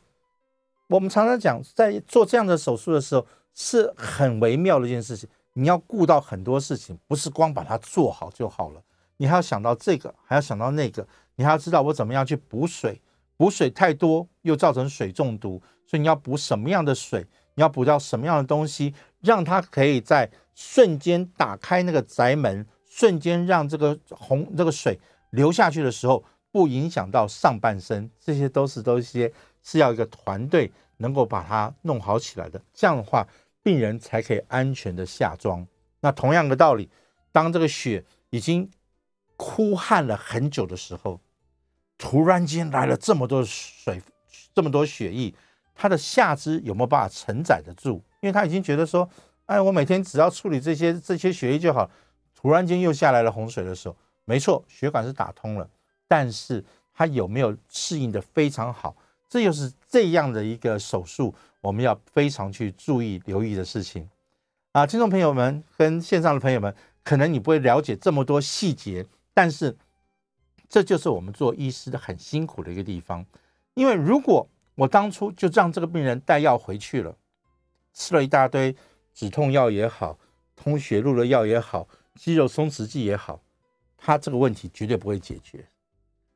[0.87, 5.29] 我们常常讲，在做这样的手术的时候，是很微妙的一件事情。
[5.55, 8.81] 你要顾到很多事情，不是光把它做好就好了。
[9.17, 11.07] 你还要想到这个，还要想到那个。
[11.35, 13.01] 你还要知道我怎么样去补水，
[13.43, 17.27] 补水太多又造成水中毒，所以你要补什么样的水，
[17.57, 24.97] 你要补到什么样的东西，让它可以在瞬间打开那个宅门，瞬间让这个红这个水
[25.31, 29.33] 流下去的时候，不影响到上半身，这些都是都一些
[29.65, 33.27] 是要一个团队能够把它弄好起来的，这样的话，
[33.61, 35.67] 病人才可以安全的下装。
[35.99, 36.89] 那同样的道理，
[37.33, 38.71] 当这个血已经
[39.37, 41.21] 哭旱了很久的时候，
[42.03, 44.03] 突然间来了这么多水，
[44.53, 45.33] 这么多血液，
[45.73, 48.03] 他的下肢有没有办法承载得住？
[48.19, 49.09] 因为他已经觉得说，
[49.47, 51.89] 哎，我每天只要处理这些这些血液就好。
[52.35, 55.71] 突然间又下来了洪水的时候，没错，血管是打通了，
[56.09, 58.97] 但是他有没有适应的非常好？
[59.29, 64.11] 这又是这样的一个手术，我们要非常去注意留意的事情。
[64.73, 69.77] 啊，听众朋友们跟线上的朋友们，可能你不会了解这么多细节，但是
[70.73, 73.23] 这就是我们做医师的很辛苦的一个地方。
[73.75, 77.15] 因为如果我当初就让这个病人带药回去了，
[77.93, 78.75] 吃了一大堆
[79.13, 80.19] 止痛药也好，
[80.57, 83.43] 通血路的药也好，肌肉松弛剂也好，
[83.99, 85.69] 他这个问题绝对不会解决。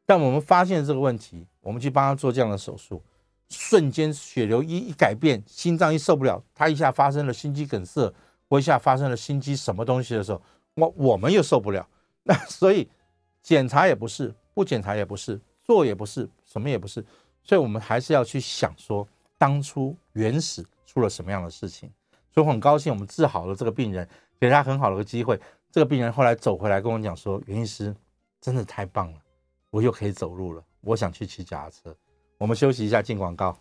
[0.05, 3.03] 但我们发现这个问题，我们去帮他做这样的手术。
[3.49, 8.12] 瞬间血流一一改变，心脏一受不了，他一下发生了心肌梗塞，
[8.51, 10.42] 或一下发生了心肌什么东西的时候，
[10.75, 11.88] 我我们又受不了。
[12.25, 12.87] 那所以
[13.46, 17.00] 检查也不是，不检查也不是，做也不是，什么也不是。
[17.44, 19.06] 所以我们还是要去想说，
[19.38, 21.88] 当初原始出了什么样的事情。
[22.35, 24.09] 所以我很高兴，我们治好了这个病人，
[24.40, 25.40] 给他很好的个机会。
[25.70, 27.94] 这个病人后来走回来跟我讲说：“袁医师
[28.40, 29.18] 真的太棒了，
[29.70, 31.96] 我又可以走路了，我想去骑脚踏车。”
[32.38, 33.56] 我们休息一下，进广告。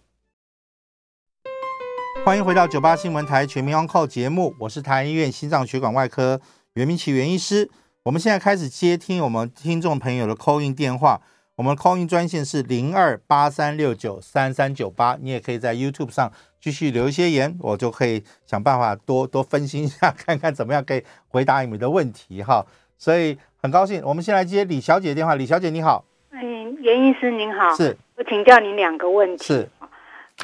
[2.26, 6.42] 欢迎回到九八新闻台全民安扣节目，我是台安医院心脏血管外科
[6.74, 7.70] 袁明奇袁医师。
[8.06, 11.20] 我们现在开始接听我们听众朋友的 call in 电话，
[11.56, 15.18] 我们 call in 专线是零二八三六九三三九八。
[15.20, 22.64] 你也可以在 YouTube 上继续留一些言，我就可以想办法多多分析一下， 看看怎么样可以回答你们的问题哈。
[22.96, 25.34] 所以很高兴，我们先来接李小姐的电话。
[25.34, 27.98] 李小姐你好，嗯，袁医师您好，是。
[28.18, 29.44] 我请教您两个问题。
[29.44, 29.68] 是，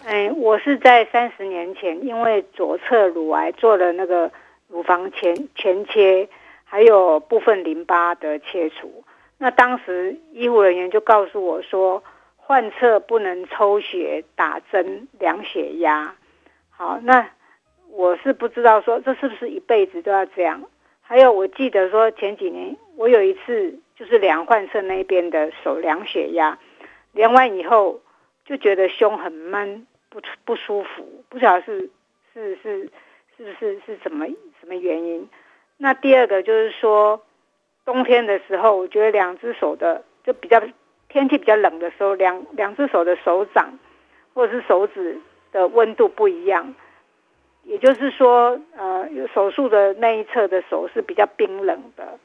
[0.06, 4.32] 嗯，我是在三十年前因为左侧乳癌做了那个
[4.68, 6.28] 乳房前前切，
[6.72, 9.04] 还有部分淋巴的切除。
[9.38, 12.02] 那当时医护人员就告诉我说，
[12.38, 16.16] 患侧不能抽血、打针、量血压。
[16.70, 17.30] 好，那
[17.90, 20.64] 我是不知道说这是不是一辈子都要这样。
[21.02, 26.58] 还有，我记得说前几年我有一次就是量患侧那边的手量血压。
[27.12, 28.00] 量完以后
[28.46, 31.90] 就觉得胸很闷，不不舒服，不晓得是
[32.34, 32.90] 是是
[33.36, 34.26] 是不是是什么
[34.62, 35.28] 什么原因。
[35.82, 37.22] 那第二个就是说，
[37.84, 40.62] 冬天的时候，我觉得两只手的就比较
[41.10, 43.80] 天气比较冷的时候，两两只手的手掌
[44.36, 45.20] 或者是手指
[45.52, 46.76] 的温度不一样，
[47.64, 52.20] 也就是说，呃，有手术的那一侧的手是比较冰冷的。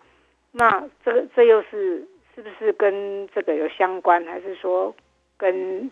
[0.52, 2.06] 那这个这又是。
[2.36, 4.94] 是不是跟这个有相关，还是说
[5.38, 5.90] 跟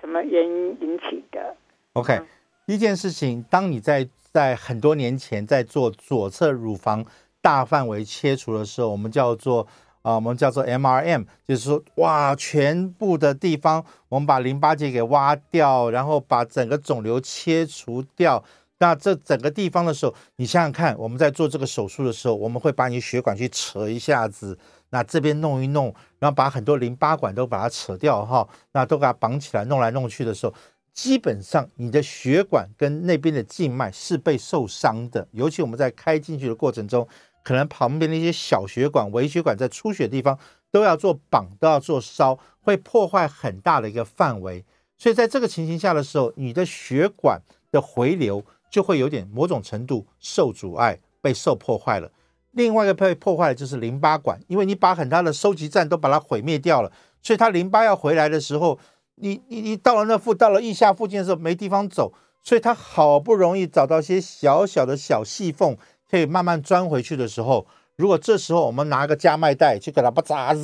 [0.00, 1.54] 什么原因引起的
[1.92, 2.18] ？OK，
[2.66, 7.06] 第一件事情，当你在在很多年前在做左侧乳房
[7.40, 9.64] 大范围切除的时候，我们叫做
[10.02, 18.42] 啊，我们叫做 MRM，就是说哇，全部的地方我们把淋巴结给挖掉，然后把整个肿瘤切除掉。
[18.78, 24.58] 那这整个地方的时候，你想想看，我们在做这个手术的时候，我们会把你血管去扯一下子。
[24.90, 30.52] 那这边弄一弄，然后把很多淋巴管都把它扯掉哈，那都给它绑起来，弄来弄去的时候，
[30.94, 35.26] 基本上你的血管跟那边的静脉是被受伤的。
[35.32, 37.06] 尤其我们在开进去的过程中，
[37.42, 40.38] 可能旁边的一些小血管、微血管在出血的地方
[40.70, 44.64] 都要做绑，都要做烧，会破坏很大的一个范围。
[44.96, 52.10] 所以在这个情形下的时候，你的血管的回流就会有点某种程度受阻碍，被受破坏了。
[52.52, 58.78] 另外一个被破坏的就是淋巴管，因为你把很大的收集站都把它毁灭掉了，所以它淋巴要回来的时候，
[59.16, 65.76] 你你你到了那附到了腋下附近的时候没地方走，所以它好不容易找到些小小的小细缝
[66.10, 70.60] 可以慢慢钻回去的时候，如果这时候我们拿个加麦带去给它把扎子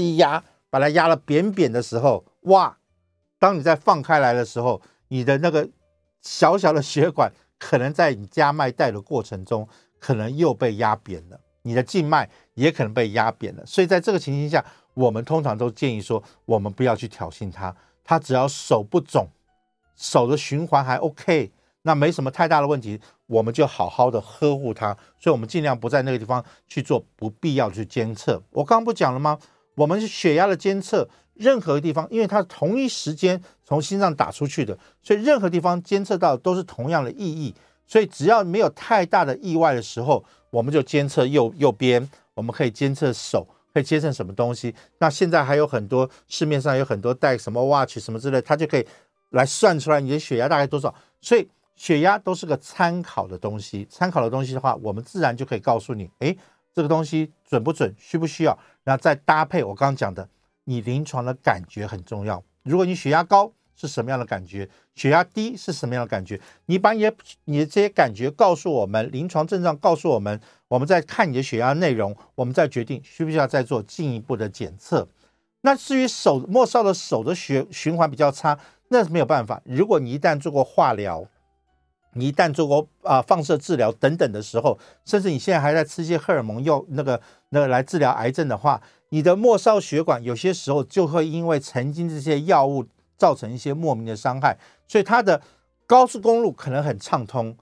[0.00, 2.78] 一压，把它压了扁扁的时候，哇！
[3.38, 5.68] 当你再放开来的时候，你的那个
[6.20, 9.68] 小小的血管可能在你加麦带的过程中。
[10.04, 19.28] 可能又被压扁了，你的静脉也可能被压扁了，所以在这个情形下，我们通常都建议说，我们不要去挑衅他，他只要手不肿，
[19.96, 28.42] 手的循环还 OK，那没什么太大的问题，我们就好好的呵护他，所以我们尽量不在那个地方去做不必要去监测。
[28.50, 29.38] 我刚刚不讲了吗？
[29.76, 37.54] 我们是血压的监测，任何地方，因为它同一时间从心脏打出去的，所以任何地方监测到都是同样的意义。
[37.92, 44.74] 所以只要没有太大的意外的时候，我们就监测右右边，我们可以监测手，可以监测什么东西。
[44.96, 48.86] 那现在还有很多市面上有很多带什么 watch 什么之类，它就可以
[49.32, 50.94] 来算出来你的血压大概多少。
[51.20, 56.34] 所以血压都是个参考的东西，参考的东西的话，我们自然就可以告诉你，哎，
[56.72, 58.58] 这个东西准不准，需不需要。
[58.84, 60.26] 然后再搭配我刚刚讲的，
[60.64, 62.42] 你临床的感觉很重要。
[62.62, 64.68] 如果你血压高，是什么样的感觉？
[64.94, 66.40] 血压低是什么样的感觉？
[66.66, 67.14] 你把你的
[67.46, 75.08] 你的这些感觉告诉我们，临床症状告诉我们，我们再看你的血压内容，我们再决定需不需要再做进一步的检测。
[75.62, 78.58] 那至于手末梢的手的血循环比较差，
[78.88, 79.62] 那是没有办法。
[79.64, 81.24] 如果你一旦做过化疗，
[82.14, 92.84] 你一旦做过啊放射治疗等等的时候，甚至你现在还在吃一些荷尔蒙药，那个那个来治疗癌症的话，你的末梢血管有些时候就会因为曾经这些药物。
[93.16, 95.40] 造成一些莫名的伤害，所以它的
[95.86, 97.56] 高速公路可能很畅通，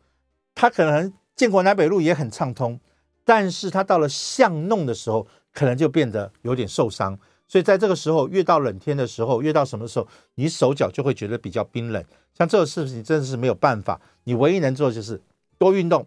[0.54, 2.78] 它可能建国南北路也很畅通，
[3.24, 7.18] 但是它到了巷弄的时候，可能就变得有点受伤。
[7.46, 12.04] 所以在这个时候，越到冷天的时候，越到什么时候，你手脚就会觉得比较冰冷。
[12.32, 15.20] 像这个事情真的是没有办法，你唯一能做的就是
[15.58, 16.06] 多运动，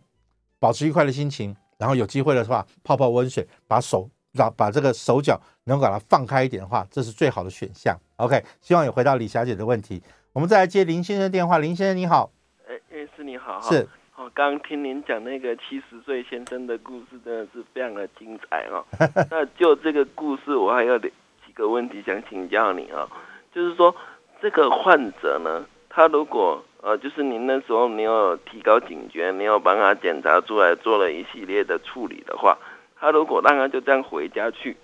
[0.60, 4.10] 保持愉快的心情，然后有机会的话泡泡温水，把手。
[4.36, 7.95] 让把这个手脚能够把它放开一点的话，这是最好的选项。
[8.23, 10.01] OK，希望有回到李小姐的问题。
[10.31, 11.59] 我们再来接林先生电话。
[11.59, 12.31] 林先生你好，
[12.65, 12.79] 哎，
[13.17, 13.86] 是你好，是。
[14.15, 18.86] 哦，刚刚听您讲那个七十岁先生的故事，真的是非常的精彩哦。
[19.29, 21.12] 那就这个故事，我还有几
[21.53, 23.05] 个问题想请教你啊。
[23.53, 23.93] 就是说，
[24.41, 32.57] 这个患者呢，他如果呃，就是您那时候没有提高警觉，没有帮他检查出来，做了一系列的处理的话。
[32.97, 34.77] 他如果让他就这样回家去，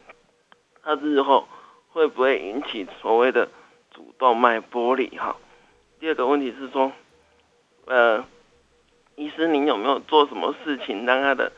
[0.83, 1.47] 他日后
[1.91, 3.49] 会不会引起所谓的
[3.91, 5.09] 主动脉剥离？
[5.17, 5.35] 哈，
[5.99, 6.91] 第二个问题是说，
[7.85, 8.25] 呃，
[9.15, 11.51] 医师您有没有做什么事情让他的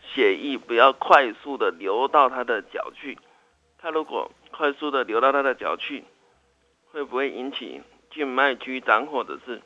[0.00, 3.18] 血液不要快速的流到他的脚去？
[3.78, 6.04] 他如果快速的流到他的脚去，
[6.90, 9.62] 会不会引起静脉曲张或者是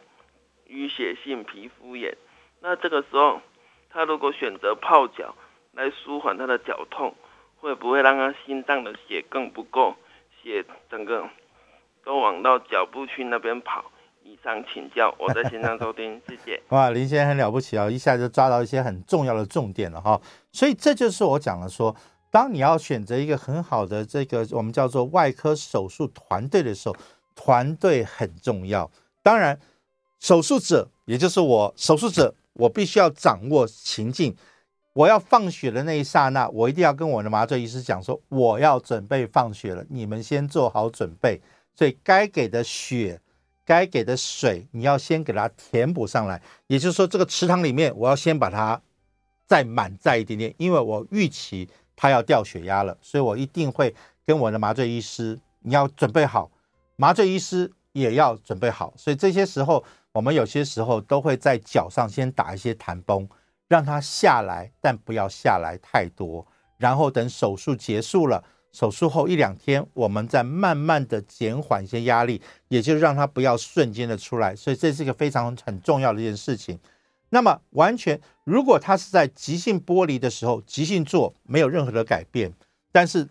[0.68, 2.16] 淤血性皮肤炎？
[2.61, 3.40] 那这个时候，
[3.90, 5.35] 他如果选择泡脚？
[5.77, 7.16] 来舒缓他的脚痛，
[7.57, 9.96] 会不会让他心脏的血更不够，
[10.45, 11.25] 血整个
[12.05, 13.83] 都往到脚步去那边跑？
[14.23, 16.63] 以上请教，我在线上收听， 谢谢。
[16.69, 20.21] 哇，林先生很了不起啊，一下就抓到一些很重要的重点了哈。
[20.53, 21.95] 所以这就是我讲了说，
[22.31, 26.97] 当你要选择一个很好的这个我们叫做外科手术团队的时候，
[27.35, 28.91] 团队很重要。
[29.23, 29.59] 当然，
[30.21, 34.35] 手术者也就是我，手术者我必须要掌握情境。
[34.95, 41.41] 我要放血的那一刹那，我一定要跟我的麻醉医师讲说，我要准备放血了，你们先做好准备。
[41.75, 43.21] 所以该给的血、
[43.65, 46.41] 该给的水，你要先给它填补上来。
[46.69, 48.81] 也就是说，这个池塘里面，我要先把它
[49.49, 53.93] 再满载一点点，因为我预期它要掉血压了，所以我一定会
[54.25, 56.49] 跟我的麻醉医师，你要准备好，
[56.95, 58.95] 麻醉医师也要准备好。
[58.97, 63.29] 所以这些时候，我们有些时候都会在脚上先打一些弹绷。
[63.75, 66.47] 让它下来，但不要下来太多。
[66.79, 74.55] 然后等手术结束了，手术后一两天，我们再慢慢的减缓一些压力，也就是让它不要瞬间的出来。
[74.55, 76.79] 所以这是一个非常很重要的一件事情。
[77.31, 82.53] 那么完全，如果它是在急性剥离的时候，急性做没有任何的改变，
[82.93, 83.29] 但是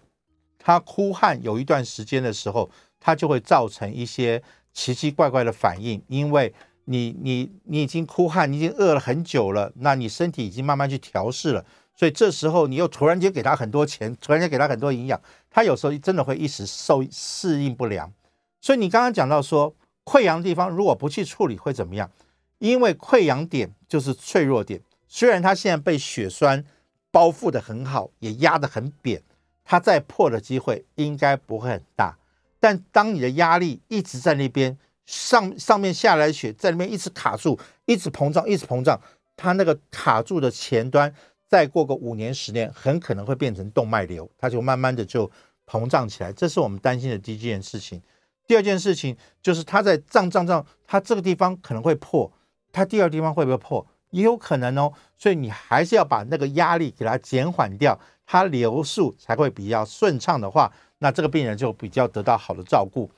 [0.60, 6.54] 它哭汗有一段时间的时候，它就会造成一些奇奇怪怪的反应，因为。
[6.86, 11.66] 你你你已经哭汗，你已经饿了很久了，那你身体已经慢慢去调试了，
[11.96, 18.12] 所以这时候你又突然间给他很多钱，突然间给他很多营养，他有时候真的会一时受适应不良。
[18.60, 22.12] 所以你刚刚讲到说溃疡地方如果不去处理会怎么样？
[22.60, 26.66] 因为溃疡点就是脆弱点，虽然它现在被血栓
[27.12, 29.22] 包覆的很好，也压得很扁，
[29.64, 32.18] 它再破的机会应该不会很大。
[32.60, 34.78] 但当你的压力一直在那边。
[35.06, 39.00] 上上面下来的血在里面一直卡住，一直膨胀，一直膨胀。
[39.36, 41.14] 它那个卡住的前端，
[41.48, 45.30] 再过个五年十年，很可能会变成动脉瘤，它就慢慢的就
[45.66, 46.32] 膨胀起来。
[46.32, 48.02] 这是我们担心的第一件事情。
[48.46, 52.32] 第二件事情就是它在胀胀胀，它这个地方可能会破，
[52.72, 53.86] 它第二地方会不会破？
[54.12, 54.94] 也有可能哦。
[55.18, 63.10] 所以你还是要把那个压力给它减缓掉，它流速才会比较顺畅的话，那这个病人就比较得到好的照顾。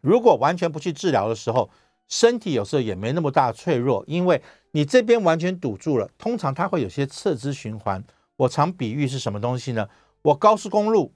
[0.00, 1.68] 如果完全不去治疗的时候，
[2.08, 4.40] 身体有时候也没那么大脆弱，因为
[4.70, 6.08] 你这边完全堵住了。
[6.16, 8.02] 通常它会有些侧支循环。
[8.36, 9.88] 我常比喻是什么东西呢？
[10.22, 11.12] 我高速公路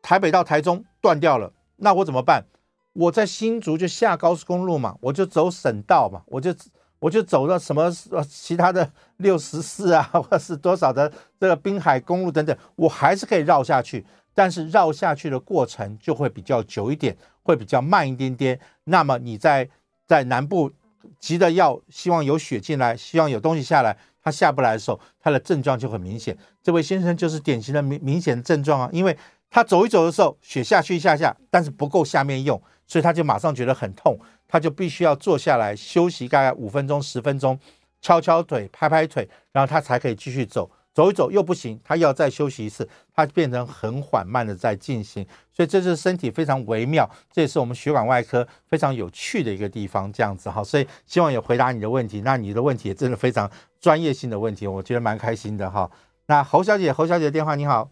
[0.00, 2.44] 台北到台中断掉了，那我怎么办？
[2.92, 6.54] 我在新竹就下高速公路嘛，我就走省道嘛，我就
[7.00, 14.06] 我就走到什么呃其他的 六十四啊，或是多少的这个滨海公路等等，我还是可以绕下去，
[14.36, 18.60] 但是绕下去的过程就会比较久一点，会比较慢一点点。
[18.84, 19.66] 那么你在
[20.06, 20.70] 在南部
[21.18, 26.36] 急的要希望有雪进来，希望有东西下来，它下不来的时候，它的症状就很明显。
[26.62, 29.16] 这位先生就是典型的明明显的症状啊，因为
[29.48, 32.60] 他走一走的时候，雪下去一下下，但是不够下面用。
[32.86, 34.16] 所以他就马上觉得很痛，
[34.46, 37.58] 他就必须要坐下来休息大概五分钟、十分钟，
[38.00, 40.70] 敲敲腿、拍拍腿，然后他才可以继续走。
[40.96, 45.26] 走一走又不行，他要再休息一次，他变成很缓慢的在进行。
[45.52, 50.10] 所以这是身体非常微妙，这也是我们血管外科非常有趣的一个地方。
[50.10, 52.22] 这样子哈，所以希望有回答你的问题。
[52.22, 55.90] 那你的问题也真的非常专业性的问题，我觉得蛮开心的哈。
[56.24, 57.90] 那侯小姐，侯小姐的电话你好，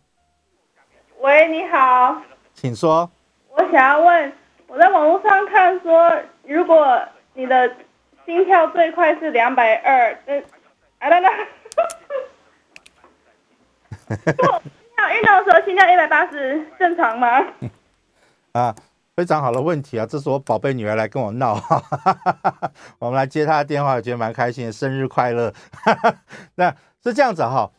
[1.20, 2.22] 喂，你好，
[2.54, 3.10] 请说。
[3.50, 4.32] 我想要问。
[4.66, 6.10] 我在网络上看说，
[6.48, 7.00] 如果
[7.34, 7.70] 你的
[8.24, 10.42] 心跳最快是两百二，嗯，
[10.98, 11.30] 啊啦啦，
[14.08, 14.16] 心
[14.96, 17.28] 跳运动的时候心跳一百八十正常吗？
[18.52, 18.74] 啊，
[19.16, 20.06] 非常好的问题啊！
[20.06, 21.60] 这是我宝贝女儿来跟我闹，
[22.98, 25.52] 我们来接她的电话，我觉得蛮开心的，生日快乐！
[26.56, 27.70] 那是这样子哈。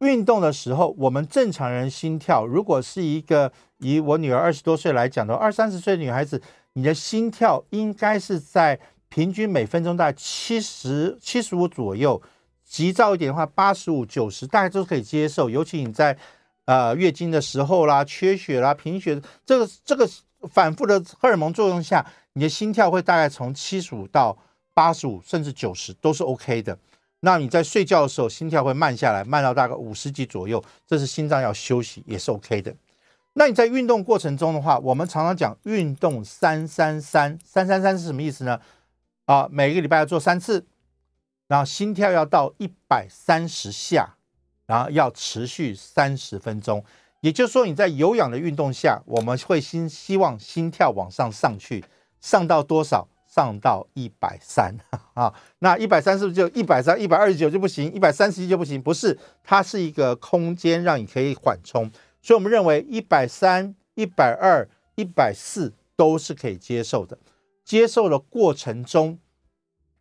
[0.00, 6.40] 运动的时候，我们正常人心跳，如果是一个以我女儿二十多岁来讲的二三十岁的女孩子，
[6.72, 12.20] 你的心跳应该是在平均每分钟大概七十七十五左右，
[12.70, 15.50] 急躁一点的话八十五九十，大概都可以接受。
[15.50, 16.16] 尤其你在
[16.66, 20.08] 呃月经的时候啦、缺血啦、贫血这个这个
[20.52, 24.38] 反复的荷尔蒙作用下，你的心跳会大概从七十五到
[24.72, 26.78] 八十五甚至九十都是 OK 的。
[27.22, 32.72] 那你在睡觉的时候，心跳会慢下来，慢到大概五十几左右，这是心脏要休息，也是 OK 的。
[33.32, 38.60] 那你在运动过程中的话，我们常常讲运动三三三三三三是什么意思呢？
[39.26, 40.64] 啊，每个礼拜要做三次，
[41.50, 44.14] 然后心跳要到一百三十下，
[44.66, 46.84] 然后要持续三十分钟。
[47.22, 51.84] 也就是说，你在有氧的运动下，我们会心希望心跳往上上去，
[52.20, 53.08] 上到多少？
[53.26, 54.76] 上到一百三
[55.14, 57.00] 啊，那一百三是不是就一百三？
[57.00, 58.80] 一百二十九就不行，一百三十一就不行？
[58.80, 61.90] 不是，它是一个空间让你可以缓冲，
[62.22, 67.18] 所以我们认为一百三、一百二、一百四都是可以接受的。
[67.64, 69.18] 接受的过程中，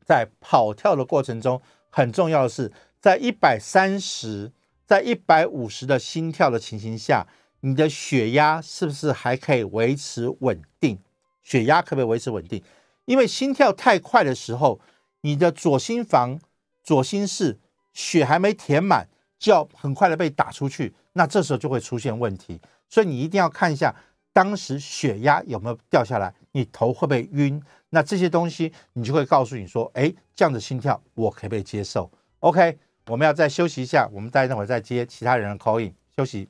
[0.10, 4.51] 在跑跳的过程中，很重要的是，在一百三十、
[4.84, 7.28] 在一百五十的心跳的情形下，
[7.60, 10.97] 你的血压是不是还可以维持稳定？
[11.43, 12.64] 血压可不可以维持稳定？
[13.05, 14.80] 因为心跳太快的时候，
[15.22, 16.39] 你的左心房、
[16.84, 17.60] 左心室
[17.93, 19.07] 血还没填满，
[19.38, 22.60] 就要很快的被打出去，那这时候就会出现问题。
[22.89, 23.93] 所以你一定要看一下
[24.34, 27.62] 当时血压有没有掉下来，你头会不会晕？
[27.89, 32.78] 那这些东西你就会告诉你说，哎，这样的心跳我可不可以接受？OK，
[33.08, 36.47] 我们要再休息一下，我们待会儿再接其他人的 call in 休息。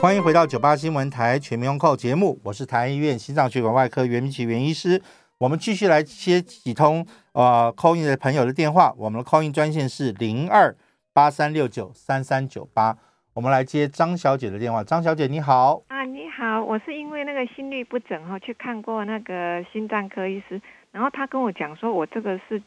[0.00, 5.02] 欢迎回到九八新闻台全民用扣节目，我是台安医院心脏血管外科袁明奇袁医师。
[5.38, 10.76] 我们继续来接几通呃 call in 的朋友的电话，我们的 call in 专线是零二
[11.12, 12.96] 八三六九三三九八。
[13.38, 20.60] 我们来接张小姐的电话，张小姐你好啊，你好，我是因为那个心律不整哈，去看过那个心脏科医师，
[20.90, 22.60] 然后他跟我讲说，我这个是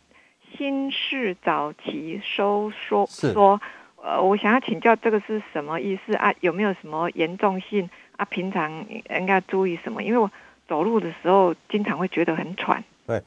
[0.55, 3.61] 心室早期收缩说。
[4.01, 6.33] 呃，我想要请教这个是什么意思啊？
[6.39, 8.23] 有没有什么严重性啊？
[8.23, 8.71] 平常
[9.09, 10.01] 应该注意什么？
[10.01, 10.31] 因为我
[10.69, 12.81] 走路的时候经常会觉得很喘。
[13.05, 13.21] 对，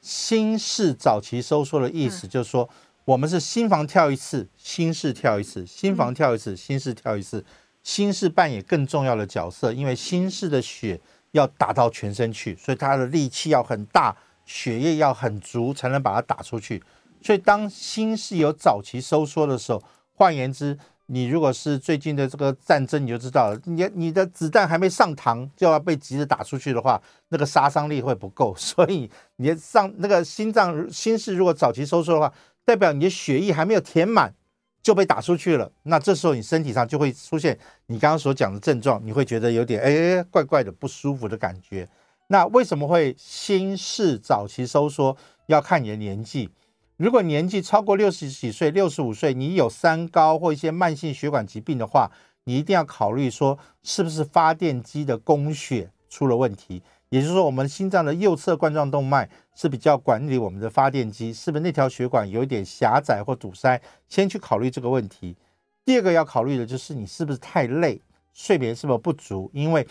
[0.00, 2.70] 心室早期收缩的意思就是说，
[3.04, 7.44] 我们是心房跳一次，心室跳一次，心房跳一次，心室跳一次，
[7.82, 10.98] 心室扮演更重要的角色，因为心室的血
[11.32, 16.82] 要打到全身去，所以它的力气要很大，血液要很足，才能把它打出去。
[17.20, 19.82] 所以当心室有早期收缩的时候，
[20.14, 26.98] 换言之，你如果是最近的这个战争，你就知道了，你你的子弹还没上膛就要被急着打出去的话，
[27.28, 28.54] 那个杀伤力会不够。
[28.56, 32.32] 所以你上那个心脏心室如果早期收缩的话，
[32.64, 34.34] 代表你的血液还没有填满
[34.82, 35.70] 就被打出去了。
[35.84, 41.88] 那这时候你身体上就会出现你刚刚所讲的症状，你会觉得有点哎怪怪的不舒服的感觉。
[42.28, 45.16] 那为什么会心室早期收缩？
[45.46, 46.48] 要看你的年纪。
[46.96, 52.10] 如果年纪超过六十几岁、六十五岁，你有三高或一些慢性血管疾病的话，
[52.44, 56.82] 你一定要考虑说是不是发电机的供血出了问题。
[57.14, 63.80] 也就是说，我们心脏的右侧冠状动脉是比较管理我们的发电机，是不是那条血管有一点狭窄或堵塞？
[64.08, 65.36] 先去考虑这个问题。
[65.84, 68.00] 第二个要考虑的就是你是不是太累，
[68.32, 69.86] 睡眠是否不足，因为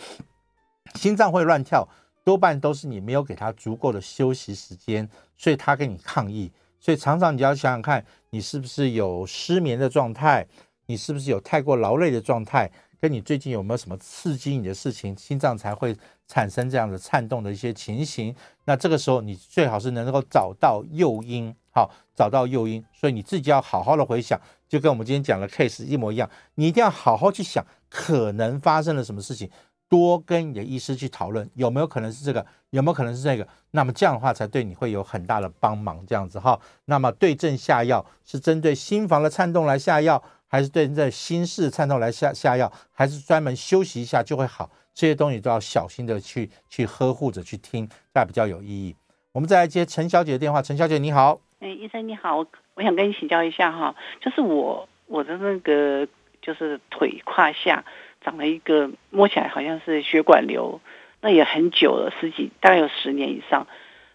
[0.96, 1.88] 心脏会乱跳，
[2.24, 5.08] 多半都是你没有给他足够的休息时间，
[5.38, 6.52] 所以他跟你抗议。
[6.78, 10.46] 所以常常你要想想看，你是不是有失眠的状态，
[10.84, 12.70] 你是不是有太过劳累的状态，
[13.00, 15.96] 跟你最近有没有什么刺激你的事情，心脏才会
[16.26, 18.34] 产生这样的颤动的一些情形。
[18.64, 22.84] 那这个时候你最好是能够找到诱因，好，找到诱因。
[22.92, 29.50] 所以你自己要好好的回想，就跟我们今天讲的 case 一模一样，你一定要好好去想可能发生了什么事情。
[29.86, 36.04] 多跟你的医师去讨论有没有可能是这个，有没有可能是这个，那么这样的话才对你会有很大的帮忙。
[36.06, 44.70] 这样子哈，那么对症下药是针对心房的颤动来下药，还是对这心室颤动来下下药，还是专门休息一下就会好？
[44.94, 48.94] 这些东西都要小心的去去呵护着去听，才比较有意义。
[49.32, 56.06] 我们再来接陈小姐的电话，陈小姐你好，哎，医生你好，我想跟你请教一下哈，就是我我的那个
[56.40, 57.84] 就是腿胯下。
[58.24, 60.80] 长了一个摸起来好像是血管瘤，
[61.20, 63.66] 那也很久了，十几大概有十年以上。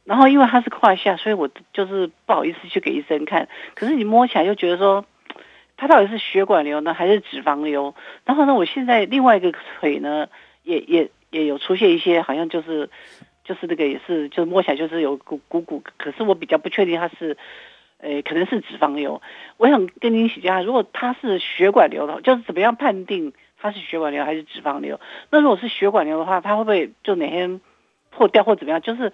[0.03, 3.47] 然后因为它是胯下，所以我就是不好意思去给医生看。
[3.75, 5.05] 可是你摸起来又觉得说，
[5.77, 7.93] 它到底是血管瘤呢，还是脂肪瘤？
[8.25, 10.27] 然后呢，我现在另外一个腿呢，
[10.63, 12.89] 也也也有出现一些，好像就是
[13.43, 15.83] 就是那个也是，就是摸起来就是有鼓鼓鼓。
[15.97, 17.37] 可是我比较不确定它是，
[17.97, 19.21] 呃，可能是脂肪瘤。
[19.57, 23.33] 我想跟您请教，如果它是血管瘤的话，就是怎么样判定？
[23.61, 24.99] 它是血管瘤还是脂肪瘤？
[25.31, 27.59] 那如果是血管瘤的话，它会不会就哪天
[28.09, 28.81] 破掉或怎么样？
[28.81, 29.11] 就是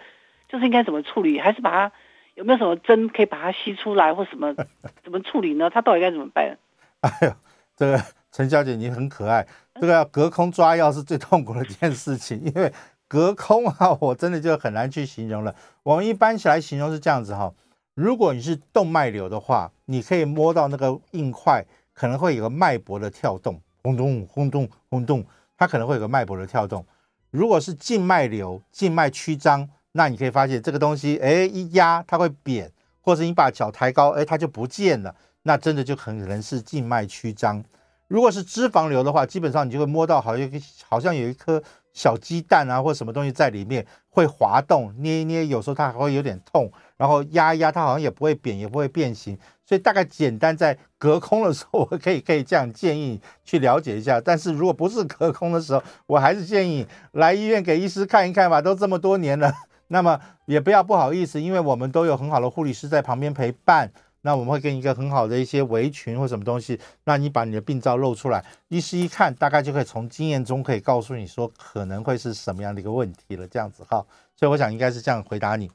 [0.47, 1.39] 就是应该怎么处理？
[1.39, 1.91] 还是把它
[2.35, 4.53] 有没有什么针可以把它吸出来或什么
[5.03, 5.71] 怎么处理呢？
[5.71, 6.59] 它到底该怎么办？
[7.01, 7.33] 哎呦，
[7.75, 7.97] 这个
[8.35, 9.47] 陈小姐你很可爱。
[9.79, 12.69] 这个要隔空抓药是最痛苦的一件事情，因为
[13.07, 15.55] 隔空啊，我真的就很难去形容了。
[15.83, 17.53] 我们一般起来形容是这样子哈，
[17.93, 21.63] 如果你是动脉瘤的话，你可以摸到那个硬块，
[21.93, 23.57] 可能会有个脉搏的跳动。
[23.83, 25.25] 轰咚轰咚轰咚，
[25.57, 26.85] 它可能会有个脉搏的跳动。
[27.31, 32.69] 如果是静脉瘤、静脉曲张，那你可以发现这个东西，哎，一压它会扁，
[32.99, 35.15] 或者你把脚抬高，哎，它就不见了。
[35.43, 37.63] 那真的就很可能是静脉曲张。
[38.07, 40.49] 如果是脂肪瘤的话，基本上你就会摸到好像
[40.87, 49.37] 好像有一颗小鸡蛋啊，或什么东西在里面会滑动，捏一捏，有时候它还会有点痛，然后压一压，它好像也不会扁，也不会变形。
[49.65, 54.21] 所以大概简单在隔空的时候，我可以可以这样建议去了解一下。
[54.21, 58.61] 但是如果不是隔空的时候，我还是建议来医院给医师看一看吧。
[58.61, 59.51] 都这么多年了，
[59.89, 63.91] 那么也不要不好意思，因为我们都有很好的护理师在旁边陪伴。
[64.25, 73.47] 那我们会给你一个很好的一些围裙或什么东西，那你把你的病灶露出来，医师一看，大概就可以从经验中可以告诉你说可能会是什么样的一个问题了。
[73.47, 74.03] 这样子哈，
[74.35, 75.69] 所以我想应该是这样回答你。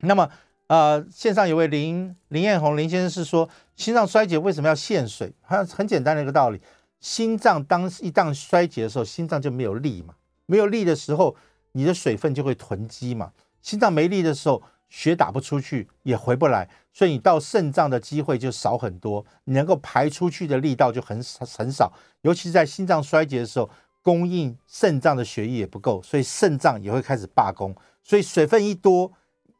[0.00, 0.28] 那么。
[0.66, 5.32] 呃，线上有位林林彦宏林先生是说，心脏衰竭为什么要限水？
[5.40, 6.60] 很很简单的一个道理，
[7.00, 10.14] 心脏当一旦衰竭的时候，心脏就没有力嘛，
[10.46, 11.34] 没有力的时候，
[11.72, 13.32] 你的水分就会囤积嘛。
[13.60, 21.22] 心脏没力的时候，血打不出去，也回不来，所以你到肾脏的机会就少很多，你能够排出去的力道就很
[21.56, 21.90] 很少。
[22.20, 23.70] 尤其是在心脏衰竭的时候，
[24.02, 27.74] 供应肾脏的血液也不够，所以肾脏也会开始罢工。
[28.02, 29.10] 所以水分一多，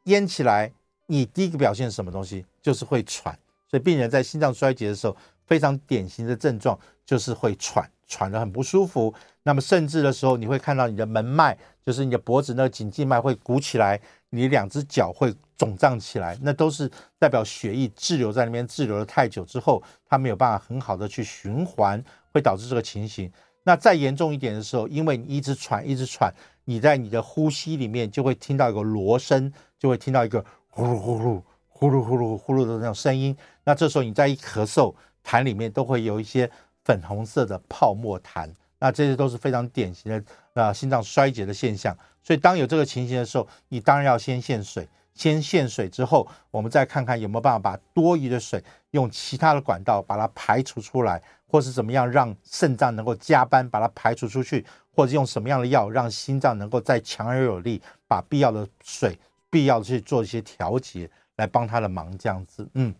[0.03, 0.71] 淹起来。
[1.07, 2.45] 你第一个表现是什么东西？
[2.61, 9.13] 就是会喘，所以病人在心脏衰竭的时候，非常典型的症状就是会喘，喘得很不舒服。
[9.43, 13.97] 那么甚至的时候，你会看到你的门脉，就是你的脖子那个颈静脉会鼓起来，
[14.31, 22.03] 你两只脚会肿胀起来，那都是代表血液滞留在那边，滞留了太久之后，它没有办法很好的去循环，
[22.33, 23.31] 会导致这个情形。
[23.63, 26.33] 那再严重一点的时候，因为你一直喘，一直喘，
[26.65, 30.43] 你在你的呼吸里面就会听到一个锣声，就会听到一个。
[30.73, 33.35] 呼噜呼噜呼噜呼噜呼噜的那种声音，
[33.65, 36.49] 那这时候你再一咳嗽，痰里面都会有一些
[36.83, 41.97] 粉红色的泡沫痰，那这些都是非常典型的啊心脏衰竭的现象。
[42.23, 54.65] 所以当有这个情形的时候，你当然要先限水，先限水之后，我们再看看有没有办法把多余的水用其他的管道把它排除出来，或是怎么样让肾脏能够加班把它排除出去，
[54.95, 59.17] 或者用什么样的药让心脏能够再强而有力，把必要的水。
[59.49, 62.95] 必要的去做一些调节，来帮他的忙，这样子，嗯，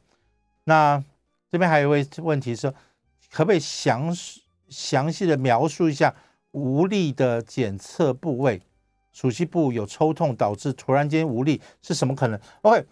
[0.65, 1.01] 那
[1.49, 2.73] 这边还有一位问题是，
[3.31, 4.13] 可不可以详
[4.67, 6.13] 详细的描述一下
[6.51, 8.61] 无力的检测部位，
[9.11, 12.85] 属膝部有抽痛导致突然间无力是什么可能？OK，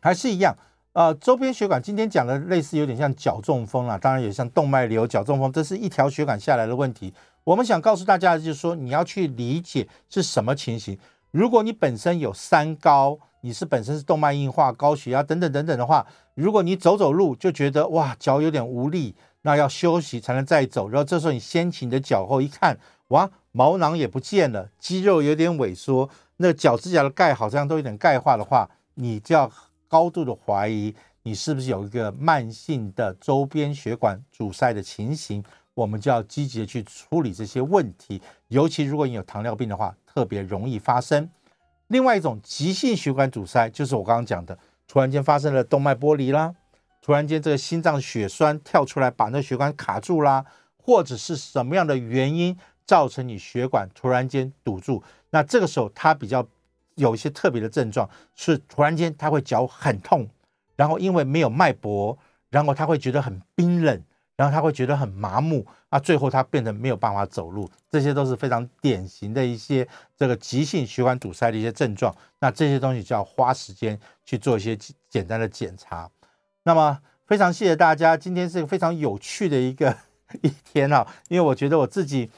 [0.00, 0.56] 还是一样，
[0.92, 7.12] 呃，周边血管今天讲的类似有点像脚中风啊，当然也像动脉瘤、脚中风，这是一条血管下来的问题。
[7.44, 10.98] 我们想告诉大家的就是说，你要去理解是什么情形。
[11.30, 20.88] 如果你本身有三高，你是本身是动脉硬化、高血压等等等等的话，如果你走走路就觉得哇脚有点无力，那要休息才能再走。
[20.88, 22.78] 然后这时候你掀起你的脚后一看，
[23.08, 26.08] 哇，毛囊也不见了，肌肉有点萎缩，
[26.38, 29.50] 那脚趾甲的钙好像都有点钙化的话，你就要
[29.88, 35.42] 高度的怀疑你是不是有一个慢性的周边血管阻塞的情形。
[35.74, 41.30] 我们就要积极的去处理这些问题，尤其如果你有糖尿病的话，特别容易发生。
[41.86, 44.58] 另外一种急性血管阻塞，就是我刚刚讲的，
[44.88, 46.52] 突然间发生了动脉剥离啦，
[47.08, 50.44] 突然间这个心脏血栓跳出来把那血管卡住啦，
[50.76, 52.54] 或者是什么样的原因
[52.84, 56.46] 造成你血管突然间堵住，那这个时候它比较
[56.96, 60.28] 有一些特别的症状，是突然间他会脚很痛，
[60.76, 62.18] 然后因为没有脉搏，
[62.50, 64.04] 然后他会觉得很冰冷。
[64.36, 72.14] 然后他会觉得很麻木啊，最后他变成没有办法走路，这些都是非常典型的一些这个急性血管堵塞的一些症状。
[72.38, 74.78] 那这些东西就要花时间去做一些
[75.08, 76.08] 简单的检查。
[76.68, 79.96] 那么非常谢谢大家，今天是一个非常有趣的一个
[80.44, 82.30] 一天啊，因为我觉得我自己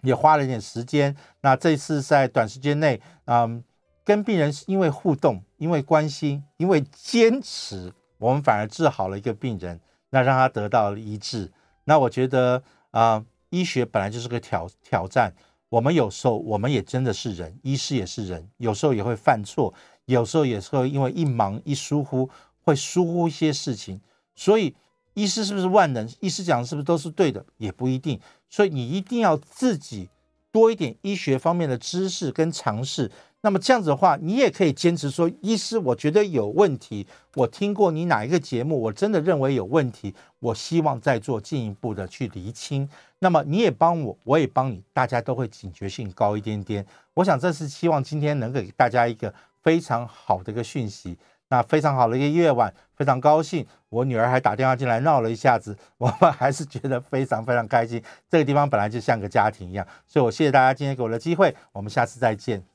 [0.00, 1.14] 也花了一点时间。
[1.42, 3.62] 那这次在短时间内，嗯，
[4.02, 9.78] 跟病人因为互动、因为关心、因为坚持，我们反而治好了一个病人。
[10.08, 11.52] 那让他得到了医治，
[11.84, 15.34] 那我觉得啊，医学本来就是个挑挑战。
[15.68, 19.74] 我们有时候我们也真的是人，医师也是人，有时候也会犯错，
[20.06, 22.28] 有时候也是会因为一忙一疏忽，
[22.64, 24.00] 会疏忽一些事情。
[24.34, 24.74] 所以，
[25.14, 26.08] 医师是不是万能？
[26.20, 27.44] 医师讲的是不是都是对的？
[27.58, 28.18] 也不一定。
[28.48, 30.08] 所以，你一定要自己
[30.50, 33.10] 多一点医学方面的知识跟尝试。
[33.42, 37.06] 那么这样子的话，你也可以坚持说，医师，我觉得有问题。
[37.36, 40.14] 我听过你哪一个节目，我真的认为有问题。
[40.40, 42.86] 我希望再做进一步的去厘清。
[43.20, 46.84] 那么你也帮我，我也帮你，大家都会警觉性高一点点。
[47.14, 49.32] 我想这是希望今天能给大家一个
[49.62, 51.16] 非常好的一个讯息。
[51.50, 53.66] 那非常好的一个夜晚，非常高兴。
[53.90, 58.02] 我女儿还打电话进来闹了一下子， 我们还是觉得非常非常开心。
[58.28, 61.54] 这个地方本来就像个家庭一样，所以我谢谢大家今天给我的机会。
[61.72, 62.69] 我们下次再见。